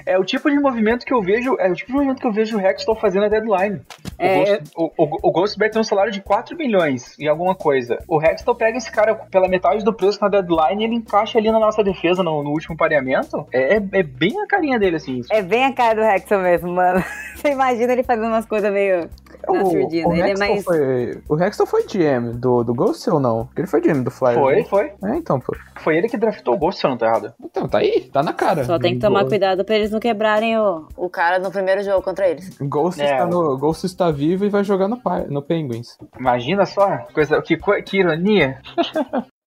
É 0.06 0.18
o 0.18 0.24
tipo 0.24 0.50
de 0.50 0.58
movimento 0.58 1.04
que 1.04 1.12
eu 1.12 1.20
vejo. 1.20 1.56
É 1.58 1.70
o 1.70 1.74
tipo 1.74 1.88
de 1.88 1.94
movimento 1.94 2.20
que 2.20 2.26
eu 2.26 2.32
vejo 2.32 2.56
o 2.56 2.60
Hextall 2.60 2.96
fazendo 2.96 3.22
na 3.22 3.28
deadline. 3.28 3.82
É, 4.18 4.36
o, 4.36 4.44
Ghost, 4.44 4.72
o, 4.76 4.84
o, 4.84 5.18
o 5.22 5.32
Ghostberry 5.32 5.70
tem 5.70 5.80
um 5.80 5.84
salário 5.84 6.10
de 6.10 6.20
4 6.20 6.56
milhões 6.56 7.16
e 7.18 7.28
alguma 7.28 7.54
coisa. 7.54 7.98
O 8.08 8.20
Hextall 8.20 8.54
pega 8.54 8.76
esse 8.76 8.90
cara 8.90 9.14
pela 9.14 9.48
metade 9.48 9.84
do 9.84 9.92
preço 9.92 10.18
na 10.20 10.28
deadline 10.28 10.82
e 10.82 10.84
ele 10.84 10.96
encaixa 10.96 11.38
ali 11.38 11.50
na 11.50 11.58
nossa 11.58 11.84
defesa 11.84 12.22
no, 12.22 12.42
no 12.42 12.50
último 12.50 12.76
pareamento. 12.76 13.46
É, 13.52 13.76
é, 13.76 14.02
bem 14.02 14.40
a 14.40 14.46
carinha 14.46 14.78
dele, 14.78 14.96
assim. 14.96 15.20
É 15.30 15.40
bem 15.40 15.64
a 15.64 15.72
cara 15.72 15.94
do 15.94 16.02
Hextall 16.02 16.42
mesmo, 16.42 16.72
mano. 16.72 17.02
Você 17.36 17.50
imagina 17.50 17.92
ele 17.92 18.02
fazendo 18.02 18.26
umas 18.26 18.46
coisas 18.46 18.72
meio. 18.72 19.08
O, 19.46 19.52
o, 19.52 20.12
ele 20.12 20.32
é 20.32 20.36
mais... 20.36 20.64
foi, 20.64 21.22
o 21.28 21.40
Hextall 21.40 21.66
foi 21.66 21.84
GM 21.84 22.32
do, 22.34 22.64
do 22.64 22.74
Ghost 22.74 23.08
ou 23.08 23.20
não? 23.20 23.46
Porque 23.46 23.60
ele 23.60 23.68
foi 23.68 23.80
GM 23.80 24.02
do 24.02 24.10
Flyers. 24.10 24.38
Foi, 24.38 24.64
foi. 24.64 24.92
É, 25.04 25.16
então, 25.16 25.38
pô. 25.38 25.56
Foi 25.76 25.96
ele 25.96 26.08
que 26.08 26.16
draftou 26.16 26.54
o 26.54 26.58
Ghost, 26.58 26.80
se 26.80 26.86
eu 26.86 26.90
não 26.90 26.98
tô 26.98 27.04
errado. 27.04 27.32
Então, 27.42 27.68
tá 27.68 27.78
aí, 27.78 28.10
tá 28.12 28.22
na 28.22 28.32
cara. 28.32 28.64
Só 28.64 28.78
tem 28.78 28.94
que 28.94 29.00
tomar 29.00 29.24
cuidado 29.26 29.64
pra 29.64 29.76
eles 29.76 29.90
não 29.92 30.00
quebrarem 30.00 30.58
o, 30.58 30.86
o 30.96 31.08
cara 31.08 31.38
no 31.38 31.50
primeiro 31.50 31.82
jogo 31.84 32.02
contra 32.02 32.28
eles. 32.28 32.58
Ghost, 32.60 33.00
é. 33.00 33.12
está, 33.12 33.26
no, 33.26 33.56
Ghost 33.56 33.86
está 33.86 34.07
vivo 34.12 34.44
e 34.44 34.48
vai 34.48 34.64
jogar 34.64 34.88
no, 34.88 35.00
no 35.28 35.42
Penguins. 35.42 35.96
Imagina 36.18 36.66
só, 36.66 36.98
coisa, 37.12 37.40
que, 37.42 37.56
que 37.82 37.98
ironia. 37.98 38.60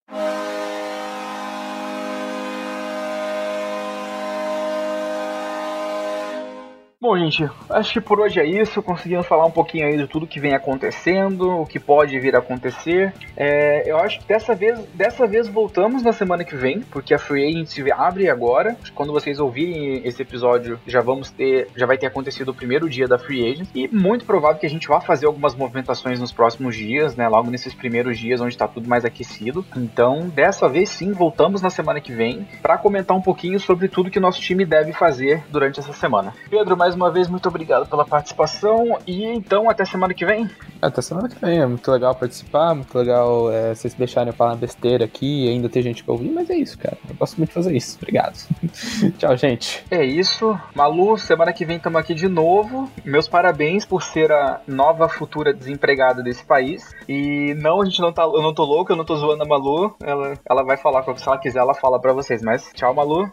Bom, 7.02 7.18
gente, 7.18 7.50
acho 7.68 7.94
que 7.94 8.00
por 8.00 8.20
hoje 8.20 8.40
é 8.40 8.46
isso. 8.46 8.80
Conseguimos 8.84 9.26
falar 9.26 9.48
um 9.48 9.52
pouquinho 9.52 9.88
aí 9.88 9.98
de 9.98 10.06
tudo 10.06 10.28
que 10.28 10.40
vem 10.40 10.54
acontecendo, 10.54 11.50
o 11.50 11.66
que 11.66 11.80
pode 11.80 12.20
vir 12.20 12.36
a 12.36 12.38
acontecer. 12.38 13.12
É, 13.36 13.90
eu 13.90 13.98
acho 13.98 14.20
que 14.20 14.28
dessa 14.28 14.54
vez, 14.54 14.80
dessa 14.94 15.26
vez 15.26 15.48
voltamos 15.48 16.04
na 16.04 16.14
semana 16.14 16.44
que 16.44 16.56
vem, 16.56 16.82
porque 16.82 17.16
a 17.16 17.18
Free 17.18 17.44
Agency 17.44 17.92
abre 17.92 18.30
agora. 18.30 18.78
Quando 18.94 19.12
vocês 19.12 19.40
ouvirem 19.40 20.08
esse 20.08 20.22
episódio, 20.22 20.80
já 20.86 21.02
vamos 21.02 21.32
ter, 21.32 21.70
já 21.76 21.88
vai 21.88 21.98
ter 21.98 22.06
acontecido 22.06 22.50
o 22.50 22.54
primeiro 22.54 22.88
dia 22.88 23.08
da 23.08 23.18
Free 23.18 23.52
Agency 23.52 23.72
e 23.74 23.88
muito 23.88 24.24
provável 24.24 24.60
que 24.60 24.68
a 24.68 24.70
gente 24.70 24.88
vá 24.88 25.02
fazer 25.02 25.26
algumas 25.26 25.56
movimentações 25.56 26.20
nos 26.20 26.32
próximos 26.32 26.76
dias, 26.76 27.16
né? 27.16 27.28
Logo 27.28 27.50
nesses 27.50 27.74
primeiros 27.74 28.20
dias 28.20 28.42
onde 28.42 28.54
está 28.54 28.68
tudo 28.68 28.88
mais 28.88 29.04
aquecido. 29.04 29.66
Então, 29.76 30.30
dessa 30.30 30.70
vez 30.70 30.90
sim, 30.90 31.14
voltamos 31.14 31.64
na 31.64 31.72
semana 31.72 32.00
que 32.00 32.14
vem 32.14 32.48
para 32.62 32.78
comentar 32.78 33.18
um 33.18 33.22
pouquinho 33.24 33.60
sobre 33.60 33.88
tudo 33.88 34.12
que 34.12 34.20
o 34.20 34.22
nosso 34.22 34.40
time 34.40 34.64
deve 34.64 34.94
fazer 34.94 35.44
durante 35.50 35.80
essa 35.80 35.94
semana. 35.94 36.32
Pedro, 36.48 36.78
mais 36.78 36.90
mais 36.91 36.95
uma 36.95 37.12
vez, 37.12 37.30
muito 37.30 37.47
obrigado 37.47 37.88
pela 37.88 38.04
participação 38.04 38.97
e 39.08 39.23
então 39.23 39.69
até 39.69 39.86
semana 39.86 40.13
que 40.13 40.25
vem. 40.25 40.49
Até 40.82 41.01
semana 41.01 41.30
que 41.30 41.39
vem, 41.39 41.60
é 41.60 41.65
muito 41.65 41.89
legal 41.89 42.13
participar, 42.13 42.75
muito 42.75 42.97
legal 42.97 43.51
é, 43.51 43.73
vocês 43.73 43.93
deixarem 43.93 44.30
eu 44.30 44.34
falar 44.34 44.56
besteira 44.56 45.06
aqui 45.06 45.45
e 45.45 45.49
ainda 45.49 45.69
ter 45.69 45.82
gente 45.82 46.04
que 46.04 46.12
ouvir, 46.12 46.30
mas 46.30 46.49
é 46.49 46.56
isso, 46.56 46.77
cara. 46.77 46.97
Eu 47.08 47.15
gosto 47.15 47.38
muito 47.38 47.49
de 47.49 47.54
fazer 47.54 47.75
isso. 47.75 47.97
Obrigado. 48.01 48.36
Tchau, 49.17 49.38
gente. 49.38 49.86
É 49.89 50.04
isso. 50.04 50.60
Malu, 50.75 51.17
semana 51.17 51.54
que 51.54 51.63
vem 51.63 51.77
estamos 51.77 51.99
aqui 51.99 52.13
de 52.13 52.27
novo. 52.27 52.89
Meus 53.06 53.27
parabéns 53.27 53.86
por 53.86 54.04
ser 54.04 54.32
a 54.32 54.60
nova 54.67 55.08
futura 55.08 55.54
desempregada 55.54 56.21
desse 56.21 56.43
país. 56.43 56.93
E 57.08 57.54
não, 57.62 57.82
a 57.82 57.86
gente 57.86 58.01
não 58.01 58.12
tá. 58.12 58.23
Eu 58.23 58.41
não 58.41 58.54
tô 58.54 58.65
louco, 58.65 58.91
eu 58.91 58.97
não 58.97 59.06
tô 59.06 59.15
zoando 59.15 59.43
a 59.43 59.45
Malu. 59.45 59.95
Ela, 60.01 60.34
ela 60.49 60.63
vai 60.63 60.77
falar, 60.77 61.04
se 61.04 61.27
ela 61.27 61.38
quiser, 61.38 61.60
ela 61.60 61.73
fala 61.73 61.99
pra 62.01 62.12
vocês. 62.12 62.41
Mas 62.41 62.69
tchau, 62.73 62.93
Malu. 62.93 63.32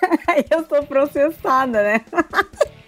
eu 0.50 0.62
tô 0.64 0.82
processada, 0.84 1.82
né? 1.82 2.00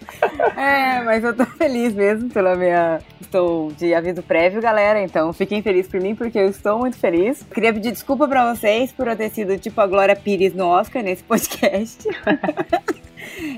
É, 0.55 1.01
mas 1.01 1.23
eu 1.23 1.35
tô 1.35 1.45
feliz 1.45 1.93
mesmo 1.93 2.29
pela 2.29 2.55
minha. 2.55 2.99
Estou 3.19 3.71
de 3.71 3.93
aviso 3.93 4.21
prévio, 4.21 4.61
galera. 4.61 5.01
Então 5.01 5.33
fiquem 5.33 5.61
felizes 5.61 5.89
por 5.89 5.99
mim, 5.99 6.15
porque 6.15 6.37
eu 6.37 6.49
estou 6.49 6.79
muito 6.79 6.97
feliz. 6.97 7.43
Queria 7.53 7.73
pedir 7.73 7.91
desculpa 7.91 8.27
pra 8.27 8.53
vocês 8.53 8.91
por 8.91 9.07
eu 9.07 9.15
ter 9.15 9.29
sido 9.29 9.57
tipo 9.57 9.79
a 9.81 9.87
Glória 9.87 10.15
Pires 10.15 10.53
no 10.53 10.67
Oscar 10.67 11.03
nesse 11.03 11.23
podcast. 11.23 12.07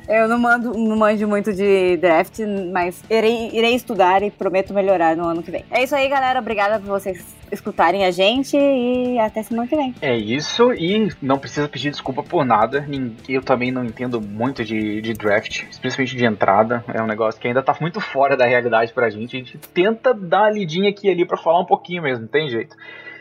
Eu 0.07 0.27
não, 0.27 0.39
mando, 0.39 0.73
não 0.73 0.95
manjo 0.95 1.27
muito 1.27 1.53
de 1.53 1.97
draft, 1.97 2.39
mas 2.71 3.03
irei, 3.09 3.49
irei 3.53 3.75
estudar 3.75 4.21
e 4.23 4.31
prometo 4.31 4.73
melhorar 4.73 5.15
no 5.15 5.25
ano 5.25 5.41
que 5.41 5.51
vem. 5.51 5.65
É 5.71 5.83
isso 5.83 5.95
aí, 5.95 6.07
galera. 6.07 6.39
Obrigada 6.39 6.79
por 6.79 6.87
vocês 6.87 7.35
escutarem 7.51 8.05
a 8.05 8.11
gente 8.11 8.57
e 8.57 9.17
até 9.19 9.43
semana 9.43 9.67
que 9.67 9.75
vem. 9.75 9.93
É 10.01 10.15
isso, 10.15 10.73
e 10.73 11.11
não 11.21 11.37
precisa 11.37 11.67
pedir 11.67 11.91
desculpa 11.91 12.23
por 12.23 12.45
nada. 12.45 12.87
Eu 13.27 13.41
também 13.41 13.71
não 13.71 13.83
entendo 13.83 14.21
muito 14.21 14.63
de, 14.63 15.01
de 15.01 15.13
draft, 15.13 15.63
especialmente 15.69 16.15
de 16.15 16.25
entrada. 16.25 16.83
É 16.93 17.01
um 17.01 17.07
negócio 17.07 17.39
que 17.39 17.47
ainda 17.47 17.61
tá 17.61 17.75
muito 17.79 17.99
fora 17.99 18.35
da 18.35 18.45
realidade 18.45 18.93
pra 18.93 19.09
gente. 19.09 19.35
A 19.35 19.39
gente 19.39 19.57
tenta 19.73 20.13
dar 20.13 20.41
uma 20.41 20.51
lidinha 20.51 20.89
aqui 20.89 21.07
e 21.07 21.11
ali 21.11 21.25
pra 21.25 21.37
falar 21.37 21.61
um 21.61 21.65
pouquinho 21.65 22.03
mesmo, 22.03 22.23
não 22.23 22.29
tem 22.29 22.49
jeito. 22.49 22.75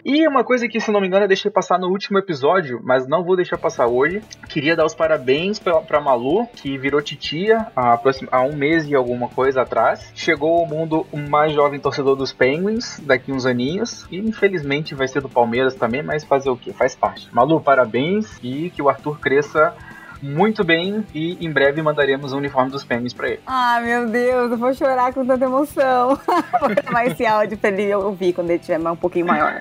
E 0.04 0.28
uma 0.28 0.44
coisa 0.44 0.68
que, 0.68 0.78
se 0.78 0.90
não 0.90 1.00
me 1.00 1.06
engano, 1.06 1.24
eu 1.24 1.28
deixei 1.28 1.50
passar 1.50 1.78
no 1.78 1.88
último 1.88 2.18
episódio, 2.18 2.78
mas 2.84 3.08
não 3.08 3.24
vou 3.24 3.36
deixar 3.36 3.56
passar 3.56 3.86
hoje. 3.86 4.22
Queria 4.50 4.76
dar 4.76 4.84
os 4.84 4.94
parabéns 4.94 5.58
pra, 5.58 5.80
pra 5.80 5.98
Malu, 5.98 6.46
que 6.48 6.76
virou 6.76 7.00
titia 7.00 7.68
há, 7.74 7.98
há 8.30 8.42
um 8.42 8.54
mês 8.54 8.86
e 8.86 8.94
alguma 8.94 9.28
coisa 9.28 9.62
atrás. 9.62 10.12
Chegou 10.14 10.58
ao 10.58 10.66
mundo 10.66 11.06
o 11.10 11.16
mais 11.16 11.54
jovem 11.54 11.80
torcedor 11.80 12.16
dos 12.16 12.34
Penguins, 12.34 13.00
daqui 13.00 13.32
uns 13.32 13.46
aninhos. 13.46 14.06
E 14.10 14.18
infelizmente 14.18 14.94
vai 14.94 15.08
ser 15.08 15.22
do 15.22 15.28
Palmeiras 15.30 15.74
também, 15.74 16.02
mas 16.02 16.22
fazer 16.22 16.50
o 16.50 16.56
que? 16.56 16.70
Faz 16.74 16.94
parte. 16.94 17.34
Malu, 17.34 17.58
parabéns 17.58 18.38
e 18.42 18.68
que 18.68 18.82
o 18.82 18.90
Arthur 18.90 19.18
cresça 19.18 19.74
muito 20.24 20.64
bem 20.64 21.04
e 21.14 21.44
em 21.44 21.50
breve 21.50 21.82
mandaremos 21.82 22.32
o 22.32 22.38
uniforme 22.38 22.70
dos 22.70 22.82
Penguins 22.82 23.12
pra 23.12 23.28
ele. 23.28 23.40
Ah, 23.46 23.78
meu 23.82 24.08
Deus, 24.08 24.50
eu 24.50 24.56
vou 24.56 24.72
chorar 24.72 25.12
com 25.12 25.26
tanta 25.26 25.44
emoção. 25.44 26.18
vou 26.60 26.70
gravar 26.70 27.06
esse 27.06 27.26
áudio 27.26 27.58
pra 27.58 27.70
ele 27.70 27.94
ouvir 27.94 28.32
quando 28.32 28.48
ele 28.50 28.58
estiver 28.58 28.78
um 28.90 28.96
pouquinho 28.96 29.26
maior. 29.26 29.60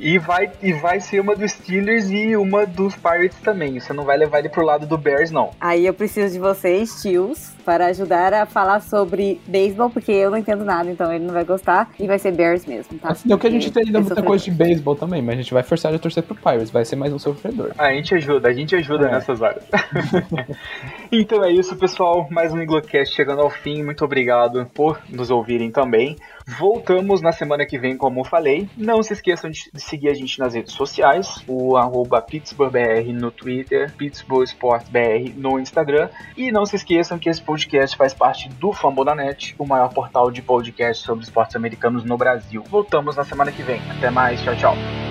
E 0.00 0.18
vai, 0.18 0.50
e 0.62 0.72
vai 0.72 0.98
ser 0.98 1.20
uma 1.20 1.36
dos 1.36 1.52
Steelers 1.52 2.10
e 2.10 2.34
uma 2.34 2.64
dos 2.64 2.96
Pirates 2.96 3.38
também. 3.40 3.78
Você 3.78 3.92
não 3.92 4.04
vai 4.04 4.16
levar 4.16 4.38
ele 4.38 4.48
pro 4.48 4.64
lado 4.64 4.86
do 4.86 4.96
Bears, 4.96 5.30
não. 5.30 5.50
Aí 5.60 5.84
eu 5.86 5.92
preciso 5.92 6.32
de 6.32 6.40
vocês, 6.40 7.02
tios, 7.02 7.52
para 7.66 7.86
ajudar 7.86 8.32
a 8.32 8.46
falar 8.46 8.80
sobre 8.80 9.38
beisebol, 9.46 9.90
porque 9.90 10.10
eu 10.10 10.30
não 10.30 10.38
entendo 10.38 10.64
nada, 10.64 10.90
então 10.90 11.12
ele 11.12 11.24
não 11.26 11.34
vai 11.34 11.44
gostar. 11.44 11.90
E 11.98 12.06
vai 12.06 12.18
ser 12.18 12.32
Bears 12.32 12.64
mesmo, 12.64 12.98
tá? 12.98 13.10
Assim, 13.10 13.28
não 13.28 13.36
que 13.36 13.46
a 13.46 13.50
gente 13.50 13.70
tem 13.70 13.84
ainda 13.84 14.00
muita 14.00 14.22
coisa 14.22 14.42
de 14.42 14.50
beisebol 14.50 14.96
também, 14.96 15.20
mas 15.20 15.34
a 15.34 15.42
gente 15.42 15.52
vai 15.52 15.62
forçar 15.62 15.90
ele 15.90 15.96
a 15.96 16.00
torcer 16.00 16.22
pro 16.22 16.34
Pirates, 16.34 16.70
vai 16.70 16.84
ser 16.84 16.96
mais 16.96 17.12
um 17.12 17.18
sofredor. 17.18 17.72
A 17.76 17.92
gente 17.92 18.14
ajuda, 18.14 18.48
a 18.48 18.52
gente 18.54 18.74
ajuda 18.74 19.06
é. 19.06 19.12
nessas 19.12 19.42
áreas. 19.42 19.64
então 21.12 21.44
é 21.44 21.52
isso, 21.52 21.76
pessoal. 21.76 22.26
Mais 22.30 22.54
um 22.54 22.62
Iglocast 22.62 23.14
chegando 23.14 23.42
ao 23.42 23.50
fim. 23.50 23.82
Muito 23.82 24.02
obrigado 24.02 24.64
por 24.72 24.98
nos 25.10 25.30
ouvirem 25.30 25.70
também. 25.70 26.16
Voltamos 26.58 27.20
na 27.20 27.32
semana 27.32 27.64
que 27.64 27.78
vem, 27.78 27.96
como 27.96 28.20
eu 28.20 28.24
falei. 28.24 28.68
Não 28.76 29.02
se 29.02 29.12
esqueçam 29.12 29.50
de 29.50 29.70
seguir 29.76 30.08
a 30.08 30.14
gente 30.14 30.38
nas 30.38 30.54
redes 30.54 30.72
sociais, 30.72 31.44
o 31.46 31.76
arroba 31.76 32.20
PittsburghBR 32.20 33.12
no 33.12 33.30
Twitter, 33.30 33.92
PittsburghSportBR 33.96 35.34
no 35.36 35.58
Instagram. 35.58 36.08
E 36.36 36.50
não 36.50 36.64
se 36.66 36.76
esqueçam 36.76 37.18
que 37.18 37.28
esse 37.28 37.42
podcast 37.42 37.96
faz 37.96 38.14
parte 38.14 38.48
do 38.48 38.72
Fambonanet, 38.72 39.54
o 39.58 39.66
maior 39.66 39.92
portal 39.92 40.30
de 40.30 40.42
podcast 40.42 41.04
sobre 41.04 41.24
esportes 41.24 41.56
americanos 41.56 42.04
no 42.04 42.16
Brasil. 42.16 42.62
Voltamos 42.68 43.16
na 43.16 43.24
semana 43.24 43.52
que 43.52 43.62
vem. 43.62 43.80
Até 43.90 44.10
mais, 44.10 44.42
tchau, 44.42 44.56
tchau. 44.56 45.09